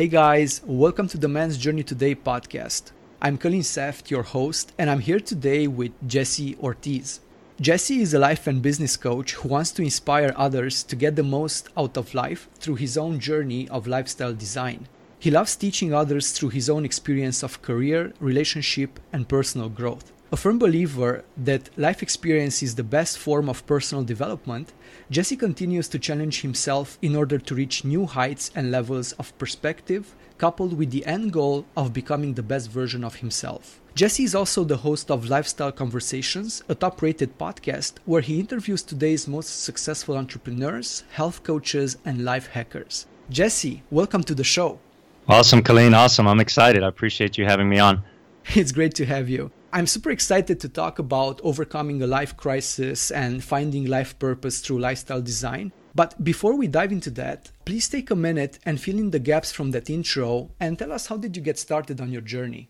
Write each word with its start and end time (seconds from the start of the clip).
Hey 0.00 0.08
guys, 0.08 0.62
welcome 0.64 1.08
to 1.08 1.18
the 1.18 1.28
Man's 1.28 1.58
Journey 1.58 1.82
Today 1.82 2.14
podcast. 2.14 2.92
I'm 3.20 3.36
Colin 3.36 3.62
Seft, 3.62 4.10
your 4.10 4.22
host, 4.22 4.72
and 4.78 4.88
I'm 4.88 5.00
here 5.00 5.20
today 5.20 5.66
with 5.66 5.92
Jesse 6.08 6.56
Ortiz. 6.56 7.20
Jesse 7.60 8.00
is 8.00 8.14
a 8.14 8.18
life 8.18 8.46
and 8.46 8.62
business 8.62 8.96
coach 8.96 9.34
who 9.34 9.50
wants 9.50 9.72
to 9.72 9.82
inspire 9.82 10.32
others 10.36 10.82
to 10.84 10.96
get 10.96 11.16
the 11.16 11.22
most 11.22 11.68
out 11.76 11.98
of 11.98 12.14
life 12.14 12.48
through 12.54 12.76
his 12.76 12.96
own 12.96 13.20
journey 13.20 13.68
of 13.68 13.86
lifestyle 13.86 14.32
design. 14.32 14.88
He 15.18 15.30
loves 15.30 15.54
teaching 15.54 15.92
others 15.92 16.32
through 16.32 16.48
his 16.48 16.70
own 16.70 16.86
experience 16.86 17.42
of 17.42 17.60
career, 17.60 18.14
relationship, 18.20 19.00
and 19.12 19.28
personal 19.28 19.68
growth. 19.68 20.12
A 20.32 20.36
firm 20.38 20.58
believer 20.58 21.24
that 21.36 21.68
life 21.76 22.02
experience 22.02 22.62
is 22.62 22.74
the 22.74 22.82
best 22.82 23.18
form 23.18 23.50
of 23.50 23.66
personal 23.66 24.02
development, 24.02 24.72
Jesse 25.10 25.36
continues 25.36 25.88
to 25.88 25.98
challenge 25.98 26.42
himself 26.42 26.96
in 27.02 27.16
order 27.16 27.36
to 27.36 27.54
reach 27.56 27.84
new 27.84 28.06
heights 28.06 28.52
and 28.54 28.70
levels 28.70 29.10
of 29.14 29.36
perspective, 29.38 30.14
coupled 30.38 30.78
with 30.78 30.92
the 30.92 31.04
end 31.04 31.32
goal 31.32 31.66
of 31.76 31.92
becoming 31.92 32.34
the 32.34 32.44
best 32.44 32.70
version 32.70 33.02
of 33.02 33.16
himself. 33.16 33.80
Jesse 33.96 34.22
is 34.22 34.36
also 34.36 34.62
the 34.62 34.76
host 34.76 35.10
of 35.10 35.28
Lifestyle 35.28 35.72
Conversations, 35.72 36.62
a 36.68 36.76
top 36.76 37.02
rated 37.02 37.36
podcast 37.38 37.94
where 38.04 38.20
he 38.20 38.38
interviews 38.38 38.84
today's 38.84 39.26
most 39.26 39.64
successful 39.64 40.16
entrepreneurs, 40.16 41.02
health 41.10 41.42
coaches, 41.42 41.96
and 42.04 42.24
life 42.24 42.46
hackers. 42.46 43.08
Jesse, 43.30 43.82
welcome 43.90 44.22
to 44.22 44.34
the 44.36 44.44
show. 44.44 44.78
Awesome, 45.26 45.60
Colleen. 45.60 45.92
Awesome. 45.92 46.28
I'm 46.28 46.38
excited. 46.38 46.84
I 46.84 46.88
appreciate 46.88 47.36
you 47.36 47.46
having 47.46 47.68
me 47.68 47.80
on. 47.80 48.04
It's 48.54 48.70
great 48.70 48.94
to 48.94 49.06
have 49.06 49.28
you. 49.28 49.50
I'm 49.72 49.86
super 49.86 50.10
excited 50.10 50.58
to 50.60 50.68
talk 50.68 50.98
about 50.98 51.40
overcoming 51.44 52.02
a 52.02 52.06
life 52.06 52.36
crisis 52.36 53.12
and 53.12 53.42
finding 53.42 53.86
life 53.86 54.18
purpose 54.18 54.60
through 54.60 54.80
lifestyle 54.80 55.22
design. 55.22 55.70
But 55.94 56.22
before 56.22 56.56
we 56.56 56.66
dive 56.66 56.90
into 56.90 57.10
that, 57.10 57.52
please 57.64 57.88
take 57.88 58.10
a 58.10 58.16
minute 58.16 58.58
and 58.66 58.80
fill 58.80 58.98
in 58.98 59.10
the 59.10 59.20
gaps 59.20 59.52
from 59.52 59.70
that 59.70 59.88
intro 59.88 60.50
and 60.58 60.76
tell 60.76 60.90
us 60.90 61.06
how 61.06 61.16
did 61.16 61.36
you 61.36 61.42
get 61.42 61.56
started 61.56 62.00
on 62.00 62.10
your 62.10 62.20
journey? 62.20 62.68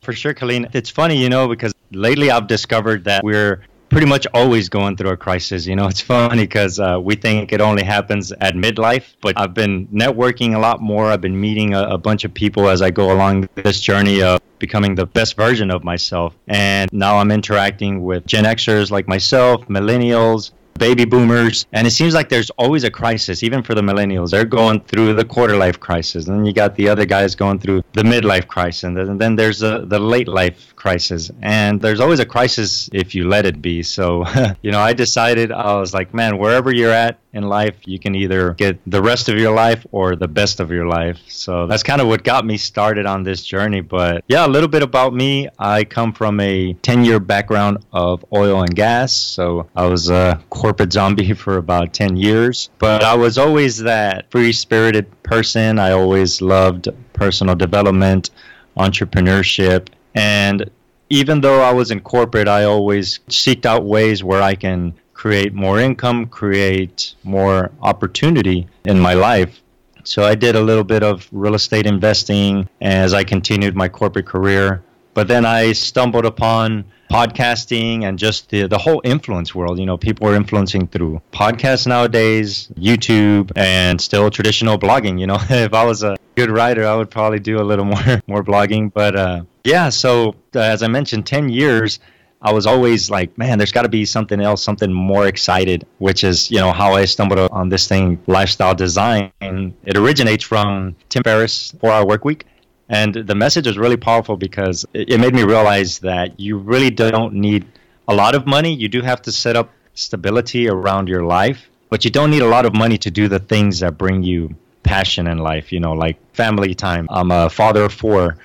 For 0.00 0.14
sure, 0.14 0.32
Colleen. 0.32 0.68
It's 0.72 0.88
funny, 0.88 1.20
you 1.20 1.28
know, 1.28 1.48
because 1.48 1.74
lately 1.90 2.30
I've 2.30 2.46
discovered 2.46 3.04
that 3.04 3.22
we're 3.22 3.62
pretty 3.88 4.06
much 4.06 4.26
always 4.34 4.68
going 4.68 4.96
through 4.96 5.10
a 5.10 5.16
crisis. 5.16 5.66
You 5.66 5.76
know, 5.76 5.86
it's 5.86 6.00
funny 6.00 6.42
because 6.42 6.78
uh, 6.78 6.98
we 7.02 7.16
think 7.16 7.52
it 7.52 7.60
only 7.60 7.82
happens 7.82 8.32
at 8.32 8.54
midlife, 8.54 9.14
but 9.20 9.38
I've 9.38 9.54
been 9.54 9.86
networking 9.88 10.54
a 10.54 10.58
lot 10.58 10.80
more. 10.80 11.06
I've 11.06 11.20
been 11.20 11.40
meeting 11.40 11.74
a, 11.74 11.82
a, 11.82 11.98
bunch 11.98 12.24
of 12.24 12.32
people 12.32 12.68
as 12.68 12.80
I 12.82 12.90
go 12.90 13.12
along 13.12 13.48
this 13.54 13.80
journey 13.80 14.22
of 14.22 14.40
becoming 14.58 14.94
the 14.94 15.06
best 15.06 15.36
version 15.36 15.70
of 15.70 15.84
myself. 15.84 16.34
And 16.48 16.90
now 16.92 17.18
I'm 17.18 17.30
interacting 17.30 18.02
with 18.02 18.26
Gen 18.26 18.44
Xers 18.44 18.90
like 18.90 19.08
myself, 19.08 19.66
millennials, 19.68 20.52
baby 20.78 21.04
boomers, 21.04 21.66
and 21.72 21.86
it 21.86 21.90
seems 21.90 22.14
like 22.14 22.28
there's 22.28 22.50
always 22.50 22.84
a 22.84 22.90
crisis, 22.90 23.42
even 23.42 23.62
for 23.62 23.74
the 23.74 23.82
millennials. 23.82 24.30
They're 24.30 24.44
going 24.44 24.80
through 24.80 25.14
the 25.14 25.24
quarter 25.24 25.56
life 25.56 25.78
crisis, 25.78 26.28
and 26.28 26.38
then 26.38 26.44
you 26.44 26.52
got 26.52 26.76
the 26.76 26.88
other 26.88 27.04
guys 27.04 27.34
going 27.34 27.58
through 27.58 27.82
the 27.92 28.02
midlife 28.02 28.46
crisis, 28.46 28.84
and 28.84 29.20
then 29.20 29.36
there's 29.36 29.58
the, 29.58 29.84
the 29.86 29.98
late 29.98 30.28
life 30.28 30.74
crisis. 30.78 31.30
And 31.42 31.80
there's 31.80 32.00
always 32.00 32.20
a 32.20 32.26
crisis 32.26 32.88
if 32.92 33.14
you 33.14 33.28
let 33.28 33.44
it 33.44 33.60
be. 33.60 33.82
So, 33.82 34.24
you 34.62 34.70
know, 34.70 34.80
I 34.80 34.92
decided, 34.92 35.50
I 35.52 35.78
was 35.78 35.92
like, 35.92 36.14
man, 36.14 36.38
wherever 36.38 36.72
you're 36.72 36.92
at 36.92 37.18
in 37.32 37.42
life, 37.42 37.76
you 37.84 37.98
can 37.98 38.14
either 38.14 38.54
get 38.54 38.78
the 38.86 39.02
rest 39.02 39.28
of 39.28 39.36
your 39.38 39.54
life 39.54 39.86
or 39.92 40.16
the 40.16 40.28
best 40.28 40.60
of 40.60 40.70
your 40.70 40.86
life. 40.86 41.18
So 41.28 41.66
that's 41.66 41.82
kind 41.82 42.00
of 42.00 42.06
what 42.06 42.24
got 42.24 42.46
me 42.46 42.56
started 42.56 43.04
on 43.06 43.22
this 43.22 43.44
journey. 43.44 43.80
But 43.82 44.24
yeah, 44.28 44.46
a 44.46 44.48
little 44.48 44.68
bit 44.68 44.82
about 44.82 45.12
me. 45.12 45.48
I 45.58 45.84
come 45.84 46.12
from 46.12 46.40
a 46.40 46.72
10 46.74 47.04
year 47.04 47.20
background 47.20 47.84
of 47.92 48.24
oil 48.32 48.62
and 48.62 48.74
gas. 48.74 49.12
So 49.12 49.68
I 49.76 49.86
was 49.86 50.08
a 50.08 50.40
corporate 50.48 50.92
zombie 50.92 51.34
for 51.42 51.56
about 51.56 51.92
10 51.92 52.16
years. 52.16 52.70
But 52.78 53.02
I 53.02 53.14
was 53.14 53.36
always 53.36 53.78
that 53.78 54.30
free 54.30 54.52
spirited 54.52 55.22
person. 55.22 55.78
I 55.78 55.90
always 55.90 56.40
loved 56.40 56.88
personal 57.12 57.56
development, 57.56 58.30
entrepreneurship. 58.76 59.88
And 60.18 60.68
even 61.10 61.40
though 61.40 61.62
I 61.62 61.72
was 61.72 61.92
in 61.92 62.00
corporate, 62.00 62.48
I 62.48 62.64
always 62.64 63.20
seeked 63.28 63.64
out 63.64 63.84
ways 63.84 64.24
where 64.24 64.42
I 64.42 64.56
can 64.56 64.94
create 65.14 65.54
more 65.54 65.78
income, 65.78 66.26
create 66.26 67.14
more 67.22 67.70
opportunity 67.82 68.66
in 68.84 68.98
my 68.98 69.14
life. 69.14 69.60
So 70.02 70.24
I 70.24 70.34
did 70.34 70.56
a 70.56 70.60
little 70.60 70.84
bit 70.84 71.02
of 71.02 71.28
real 71.30 71.54
estate 71.54 71.86
investing 71.86 72.68
as 72.80 73.14
I 73.14 73.22
continued 73.24 73.76
my 73.76 73.88
corporate 73.88 74.26
career. 74.26 74.82
But 75.14 75.28
then 75.28 75.44
I 75.44 75.72
stumbled 75.72 76.24
upon 76.24 76.84
podcasting 77.10 78.04
and 78.04 78.18
just 78.18 78.50
the, 78.50 78.66
the 78.66 78.78
whole 78.78 79.00
influence 79.04 79.54
world. 79.54 79.78
You 79.78 79.86
know, 79.86 79.96
people 79.96 80.28
are 80.28 80.34
influencing 80.34 80.88
through 80.88 81.22
podcasts 81.32 81.86
nowadays, 81.86 82.68
YouTube, 82.76 83.50
and 83.56 84.00
still 84.00 84.30
traditional 84.30 84.78
blogging. 84.78 85.18
You 85.18 85.26
know, 85.26 85.38
if 85.50 85.74
I 85.74 85.84
was 85.84 86.02
a 86.02 86.16
good 86.36 86.50
writer, 86.50 86.86
I 86.86 86.94
would 86.94 87.10
probably 87.10 87.40
do 87.40 87.60
a 87.60 87.66
little 87.70 87.84
more 87.94 88.22
more 88.26 88.44
blogging. 88.44 88.92
But 88.92 89.16
uh, 89.16 89.42
yeah, 89.68 89.90
so 89.90 90.34
uh, 90.54 90.60
as 90.60 90.82
I 90.82 90.88
mentioned, 90.88 91.26
10 91.26 91.48
years. 91.50 92.00
I 92.40 92.52
was 92.52 92.66
always 92.66 93.10
like, 93.10 93.36
man, 93.36 93.58
there's 93.58 93.72
got 93.72 93.82
to 93.82 93.88
be 93.88 94.04
something 94.04 94.40
else, 94.40 94.62
something 94.62 94.92
more 94.92 95.26
excited, 95.26 95.84
which 95.98 96.22
is, 96.22 96.52
you 96.52 96.58
know, 96.58 96.70
how 96.70 96.92
I 96.94 97.04
stumbled 97.04 97.40
on 97.50 97.68
this 97.68 97.88
thing, 97.88 98.22
lifestyle 98.28 98.76
design. 98.76 99.32
It 99.40 99.96
originates 99.96 100.44
from 100.44 100.94
Tim 101.08 101.24
Ferriss, 101.24 101.72
Four 101.80 101.90
Hour 101.90 102.06
Work 102.06 102.24
Week. 102.24 102.46
And 102.88 103.12
the 103.12 103.34
message 103.34 103.66
was 103.66 103.76
really 103.76 103.96
powerful 103.96 104.36
because 104.36 104.86
it 104.94 105.18
made 105.18 105.34
me 105.34 105.42
realize 105.42 105.98
that 105.98 106.38
you 106.38 106.58
really 106.58 106.90
don't 106.90 107.34
need 107.34 107.66
a 108.06 108.14
lot 108.14 108.36
of 108.36 108.46
money. 108.46 108.72
You 108.72 108.88
do 108.88 109.02
have 109.02 109.20
to 109.22 109.32
set 109.32 109.56
up 109.56 109.70
stability 109.94 110.68
around 110.68 111.08
your 111.08 111.24
life, 111.24 111.68
but 111.90 112.04
you 112.04 112.10
don't 112.10 112.30
need 112.30 112.42
a 112.42 112.48
lot 112.48 112.64
of 112.64 112.72
money 112.74 112.98
to 112.98 113.10
do 113.10 113.26
the 113.26 113.40
things 113.40 113.80
that 113.80 113.98
bring 113.98 114.22
you 114.22 114.54
passion 114.84 115.26
in 115.26 115.38
life, 115.38 115.72
you 115.72 115.80
know, 115.80 115.92
like 115.92 116.16
family 116.34 116.74
time. 116.74 117.08
I'm 117.10 117.30
a 117.30 117.50
father 117.50 117.82
of 117.84 117.92
four. 117.92 118.38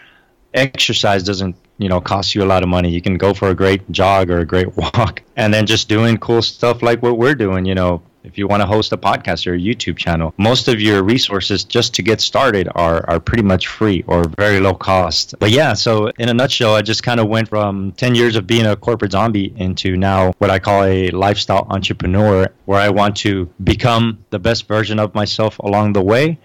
Exercise 0.53 1.23
doesn't, 1.23 1.55
you 1.77 1.89
know, 1.89 1.99
cost 1.99 2.35
you 2.35 2.43
a 2.43 2.45
lot 2.45 2.63
of 2.63 2.69
money. 2.69 2.89
You 2.89 3.01
can 3.01 3.17
go 3.17 3.33
for 3.33 3.49
a 3.49 3.55
great 3.55 3.89
jog 3.91 4.29
or 4.29 4.39
a 4.39 4.45
great 4.45 4.75
walk 4.77 5.21
and 5.35 5.53
then 5.53 5.65
just 5.65 5.89
doing 5.89 6.17
cool 6.17 6.41
stuff 6.41 6.81
like 6.81 7.01
what 7.01 7.17
we're 7.17 7.35
doing, 7.35 7.65
you 7.65 7.75
know, 7.75 8.01
if 8.23 8.37
you 8.37 8.47
want 8.47 8.61
to 8.61 8.65
host 8.65 8.91
a 8.93 8.97
podcast 8.97 9.45
or 9.47 9.53
a 9.53 9.59
YouTube 9.59 9.97
channel, 9.97 10.33
most 10.37 10.67
of 10.67 10.79
your 10.79 11.03
resources 11.03 11.63
just 11.63 11.93
to 11.95 12.01
get 12.01 12.21
started 12.21 12.69
are, 12.75 13.07
are 13.09 13.19
pretty 13.19 13.43
much 13.43 13.67
free 13.67 14.03
or 14.07 14.23
very 14.37 14.59
low 14.59 14.73
cost. 14.73 15.35
But 15.39 15.51
yeah, 15.51 15.73
so 15.73 16.07
in 16.17 16.29
a 16.29 16.33
nutshell, 16.33 16.75
I 16.75 16.81
just 16.81 17.03
kind 17.03 17.19
of 17.19 17.27
went 17.27 17.49
from 17.49 17.91
10 17.93 18.15
years 18.15 18.35
of 18.35 18.47
being 18.47 18.65
a 18.65 18.75
corporate 18.75 19.11
zombie 19.11 19.53
into 19.57 19.97
now 19.97 20.33
what 20.37 20.49
I 20.49 20.59
call 20.59 20.83
a 20.83 21.09
lifestyle 21.11 21.67
entrepreneur, 21.69 22.47
where 22.65 22.79
I 22.79 22.89
want 22.89 23.17
to 23.17 23.49
become 23.63 24.23
the 24.29 24.39
best 24.39 24.67
version 24.67 24.99
of 24.99 25.13
myself 25.13 25.59
along 25.59 25.93
the 25.93 26.01
way 26.01 26.39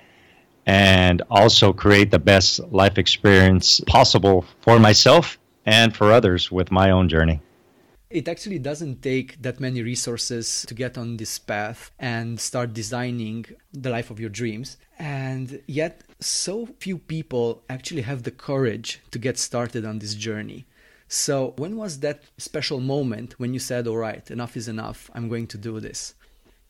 and 0.68 1.22
also 1.30 1.72
create 1.72 2.10
the 2.10 2.18
best 2.18 2.60
life 2.70 2.98
experience 2.98 3.80
possible 3.86 4.44
for 4.60 4.78
myself 4.78 5.38
and 5.66 5.96
for 5.96 6.12
others 6.12 6.52
with 6.52 6.70
my 6.70 6.90
own 6.90 7.08
journey 7.08 7.40
it 8.10 8.26
actually 8.26 8.58
doesn't 8.58 9.02
take 9.02 9.40
that 9.42 9.60
many 9.60 9.82
resources 9.82 10.64
to 10.66 10.74
get 10.74 10.96
on 10.96 11.16
this 11.16 11.38
path 11.38 11.90
and 11.98 12.40
start 12.40 12.72
designing 12.72 13.44
the 13.72 13.90
life 13.90 14.10
of 14.10 14.18
your 14.18 14.30
dreams. 14.30 14.78
And 14.98 15.60
yet, 15.66 16.02
so 16.18 16.68
few 16.80 16.98
people 16.98 17.62
actually 17.68 18.02
have 18.02 18.22
the 18.22 18.30
courage 18.30 19.02
to 19.10 19.18
get 19.18 19.38
started 19.38 19.84
on 19.84 19.98
this 19.98 20.14
journey. 20.14 20.66
So, 21.08 21.54
when 21.56 21.76
was 21.76 22.00
that 22.00 22.22
special 22.38 22.80
moment 22.80 23.34
when 23.38 23.52
you 23.52 23.60
said, 23.60 23.86
All 23.86 23.96
right, 23.96 24.30
enough 24.30 24.56
is 24.56 24.68
enough, 24.68 25.10
I'm 25.14 25.28
going 25.28 25.46
to 25.48 25.58
do 25.58 25.80
this? 25.80 26.14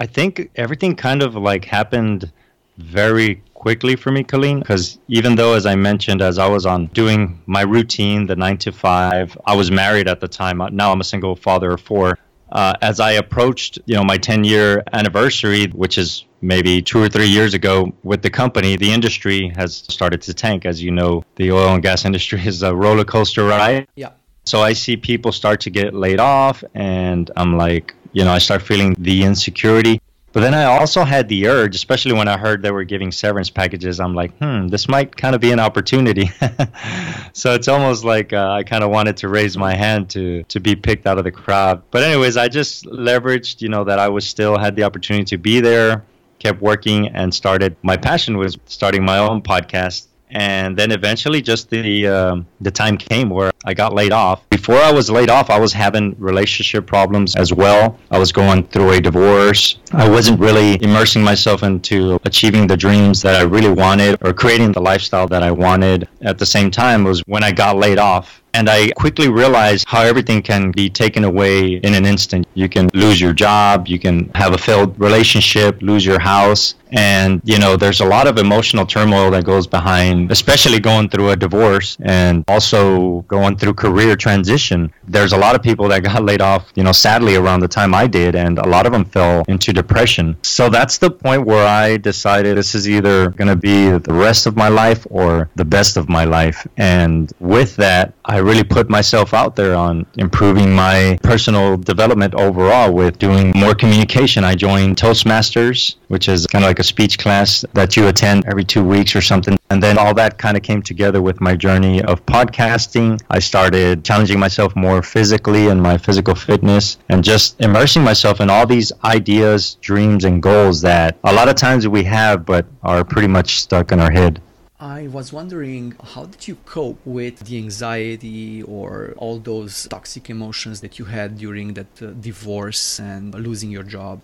I 0.01 0.07
think 0.07 0.51
everything 0.55 0.95
kind 0.95 1.23
of 1.23 1.35
like 1.35 1.65
happened 1.65 2.33
very 2.79 3.43
quickly 3.55 3.97
for 3.97 4.11
me, 4.11 4.23
Colleen, 4.23 4.61
because 4.61 4.99
even 5.09 5.35
though, 5.35 5.55
as 5.55 5.67
I 5.67 5.75
mentioned, 5.75 6.23
as 6.23 6.39
I 6.39 6.47
was 6.49 6.65
on 6.65 6.87
doing 6.87 7.43
my 7.47 7.63
routine, 7.63 8.27
the 8.27 8.37
nine 8.37 8.57
to 8.59 8.73
five, 8.73 9.37
I 9.45 9.57
was 9.57 9.71
married 9.71 10.09
at 10.09 10.21
the 10.21 10.29
time. 10.29 10.63
Now 10.73 10.93
I'm 10.93 11.01
a 11.01 11.05
single 11.05 11.35
father 11.37 11.73
of 11.73 11.81
four. 11.81 12.19
Uh, 12.51 12.73
as 12.81 12.99
I 12.99 13.13
approached, 13.13 13.79
you 13.85 13.95
know, 13.95 14.05
my 14.05 14.17
10 14.17 14.45
year 14.45 14.83
anniversary, 14.93 15.67
which 15.67 15.99
is 15.99 16.25
maybe 16.41 16.81
two 16.81 17.03
or 17.03 17.09
three 17.09 17.27
years 17.27 17.53
ago 17.53 17.93
with 18.05 18.23
the 18.23 18.31
company, 18.31 18.77
the 18.77 18.91
industry 18.91 19.53
has 19.57 19.77
started 19.77 20.23
to 20.23 20.33
tank. 20.33 20.65
As 20.65 20.83
you 20.83 20.91
know, 20.91 21.25
the 21.37 21.53
oil 21.53 21.75
and 21.75 21.83
gas 21.83 22.05
industry 22.11 22.47
is 22.47 22.63
a 22.63 22.75
roller 22.75 23.05
coaster 23.05 23.45
ride. 23.45 23.87
Yeah. 23.97 24.13
So 24.45 24.63
I 24.63 24.73
see 24.73 24.97
people 24.97 25.33
start 25.33 25.61
to 25.63 25.71
get 25.71 25.93
laid 25.93 26.21
off, 26.21 26.65
and 26.73 27.31
I'm 27.37 27.59
like, 27.59 27.95
you 28.13 28.25
know, 28.25 28.33
I 28.33 28.39
start 28.39 28.63
feeling 28.63 28.95
the 28.99 29.25
insecurity. 29.25 30.01
But 30.33 30.41
then 30.41 30.55
I 30.55 30.65
also 30.65 31.05
had 31.05 31.29
the 31.29 31.49
urge, 31.49 31.75
especially 31.75 32.13
when 32.13 32.29
I 32.29 32.37
heard 32.37 32.61
they 32.61 32.71
were 32.71 32.85
giving 32.85 33.11
severance 33.11 33.49
packages. 33.49 33.99
I'm 33.99 34.15
like, 34.15 34.37
hmm, 34.39 34.69
this 34.69 34.87
might 34.87 35.17
kind 35.17 35.35
of 35.35 35.41
be 35.41 35.53
an 35.53 35.59
opportunity. 35.59 36.31
so 37.33 37.55
it's 37.55 37.67
almost 37.67 38.05
like 38.05 38.33
uh, 38.33 38.51
I 38.51 38.63
kind 38.63 38.85
of 38.85 38.91
wanted 38.91 39.17
to 39.19 39.29
raise 39.29 39.57
my 39.57 39.75
hand 39.75 40.11
to 40.11 40.43
to 40.45 40.61
be 40.61 40.77
picked 40.77 41.07
out 41.07 41.17
of 41.19 41.25
the 41.25 41.33
crowd. 41.33 41.83
But 41.91 42.03
anyways, 42.03 42.37
I 42.37 42.49
just 42.49 42.85
leveraged, 42.85 43.63
you 43.63 43.69
know, 43.69 43.85
that 43.85 43.99
I 43.99 44.09
was 44.09 44.29
still 44.29 44.59
had 44.59 44.77
the 44.77 44.83
opportunity 44.83 45.25
to 45.25 45.39
be 45.39 45.61
there, 45.61 46.05
kept 46.39 46.61
working, 46.61 47.09
and 47.09 47.33
started. 47.33 47.77
My 47.83 47.97
passion 47.97 48.37
was 48.37 48.59
starting 48.67 49.05
my 49.05 49.19
own 49.19 49.41
podcast. 49.41 50.09
And 50.31 50.77
then 50.77 50.91
eventually 50.93 51.41
just 51.41 51.71
the 51.71 52.07
um, 52.07 52.47
the 52.61 52.71
time 52.71 52.97
came 52.97 53.31
where 53.31 53.51
I 53.65 53.75
got 53.75 53.93
laid 53.95 54.13
off. 54.13 54.49
Before 54.51 54.77
I 54.77 54.93
was 54.93 55.11
laid 55.11 55.31
off, 55.31 55.51
I 55.51 55.59
was 55.59 55.73
having 55.73 56.15
relationship 56.19 56.87
problems 56.87 57.37
as 57.37 57.53
well. 57.53 57.99
I 58.11 58.19
was 58.19 58.33
going 58.33 58.67
through 58.69 58.93
a 58.93 59.01
divorce. 59.01 59.79
I 59.93 60.09
wasn't 60.09 60.41
really 60.41 60.83
immersing 60.83 61.23
myself 61.23 61.63
into 61.63 62.19
achieving 62.25 62.67
the 62.67 62.77
dreams 62.77 63.23
that 63.23 63.37
I 63.37 63.43
really 63.45 63.71
wanted 63.71 64.19
or 64.23 64.33
creating 64.33 64.73
the 64.73 64.81
lifestyle 64.81 65.27
that 65.29 65.43
I 65.43 65.51
wanted. 65.51 66.09
At 66.23 66.39
the 66.39 66.47
same 66.47 66.71
time 66.71 67.05
was 67.05 67.21
when 67.27 67.43
I 67.43 67.53
got 67.53 67.77
laid 67.77 67.99
off 67.99 68.43
and 68.55 68.69
I 68.69 68.91
quickly 68.93 69.29
realized 69.29 69.85
how 69.89 70.03
everything 70.03 70.43
can 70.43 70.73
be 70.73 70.89
taken 70.89 71.25
away 71.25 71.75
in 71.75 71.95
an 71.95 72.05
instant. 72.05 72.47
You 72.55 72.69
can 72.69 72.89
lose 72.95 73.21
your 73.21 73.33
job, 73.33 73.87
you 73.89 73.99
can 73.99 74.31
have 74.35 74.53
a 74.55 74.59
failed 74.59 74.99
relationship, 74.99 75.81
lose 75.83 76.05
your 76.05 76.19
house. 76.19 76.75
And, 76.91 77.41
you 77.45 77.59
know, 77.59 77.77
there's 77.77 78.01
a 78.01 78.05
lot 78.05 78.27
of 78.27 78.39
emotional 78.39 78.87
turmoil 78.87 79.31
that 79.33 79.45
goes 79.45 79.67
behind, 79.67 80.31
especially 80.31 80.81
going 80.81 81.09
through 81.09 81.31
a 81.31 81.37
divorce 81.37 81.97
and 82.01 82.45
also 82.49 83.23
going 83.23 83.57
through 83.57 83.75
career 83.75 84.17
transition. 84.17 84.93
There's 85.07 85.33
a 85.33 85.39
lot 85.39 85.55
of 85.55 85.63
people 85.63 85.89
that 85.89 86.03
got 86.03 86.23
laid 86.25 86.41
off, 86.41 86.73
you 86.75 86.83
know, 86.83 86.93
sadly 86.93 87.37
around 87.37 87.61
the 87.61 87.69
time 87.69 87.95
I 87.95 88.07
did, 88.07 88.35
and 88.35 88.59
a 88.59 88.67
lot 88.69 88.87
of 88.87 88.93
them 88.93 89.05
fell 89.05 89.45
into 89.49 89.73
depression. 89.73 90.37
So 90.43 90.69
that's 90.69 90.99
the 90.99 91.11
point 91.11 91.47
where 91.47 91.67
I 91.67 91.97
decided 91.97 92.57
this 92.57 92.75
is 92.75 92.89
either 92.89 93.31
going 93.31 93.49
to 93.49 93.57
be 93.57 93.91
the 93.91 94.13
rest 94.13 94.47
of 94.47 94.57
my 94.57 94.69
life 94.69 95.07
or 95.11 95.49
the 95.57 95.65
best 95.65 95.97
of 95.97 96.09
my 96.09 96.25
life. 96.25 96.67
And 96.77 97.33
with 97.41 97.77
that, 97.77 98.15
I 98.25 98.39
really 98.39 98.65
put 98.65 98.89
myself 98.89 99.35
out 99.35 99.57
there 99.57 99.75
on 99.75 100.07
improving 100.17 100.75
my 100.75 101.19
personal 101.23 101.77
development 101.77 102.35
overall 102.35 102.93
with 102.93 103.19
doing 103.19 103.53
more 103.57 103.75
communication. 103.75 104.45
I 104.45 104.55
joined 104.55 104.97
Toastmasters, 104.97 105.97
which 106.09 106.29
is 106.29 106.47
kind 106.47 106.65
of 106.65 106.69
like 106.69 106.78
a 106.79 106.85
speech 106.85 107.19
class 107.19 107.65
that 107.75 107.97
you 107.97 108.09
attend 108.09 108.47
every 108.47 108.65
two 108.65 108.85
weeks 108.85 109.15
or 109.15 109.21
something. 109.21 109.59
And 109.71 109.83
then 109.83 109.99
all 109.99 110.15
that 110.15 110.39
kind 110.39 110.57
of 110.57 110.63
came 110.63 110.83
together 110.83 111.21
with 111.21 111.41
my 111.41 111.55
journey 111.57 112.03
of 112.03 112.25
podcasting. 112.27 113.21
I 113.31 113.39
started 113.39 114.05
challenging 114.05 114.39
myself 114.39 114.75
more 114.75 115.03
physically 115.03 115.69
and 115.69 115.83
my 115.83 115.99
physical 115.99 116.35
fitness 116.35 116.99
and 117.09 117.23
just 117.23 117.61
immersing 117.61 118.03
myself 118.03 118.41
in 118.41 118.51
all 118.51 118.67
these 118.67 118.93
ideas, 119.05 119.77
dreams, 119.81 120.25
and 120.25 120.43
goals 120.43 120.81
that 120.83 121.19
a 121.25 121.33
lot 121.33 121.49
of 121.49 121.57
times 121.57 121.87
we 121.87 122.05
have 122.05 122.47
but 122.47 122.67
are 122.83 123.05
pretty 123.05 123.29
much 123.29 123.61
stuck 123.61 123.93
in 123.93 124.01
our 124.01 124.11
head. 124.11 124.41
I 124.81 125.09
was 125.09 125.33
wondering 125.33 125.97
how 126.15 126.27
did 126.27 126.47
you 126.47 126.57
cope 126.65 127.01
with 127.05 127.41
the 127.41 127.59
anxiety 127.59 128.63
or 128.63 129.13
all 129.17 129.41
those 129.41 129.89
toxic 129.89 130.31
emotions 130.31 130.81
that 130.83 131.01
you 131.01 131.07
had 131.07 131.37
during 131.37 131.75
that 131.75 132.01
uh, 132.01 132.13
divorce 132.13 133.01
and 133.01 133.35
losing 133.35 133.73
your 133.73 133.83
job? 133.83 134.21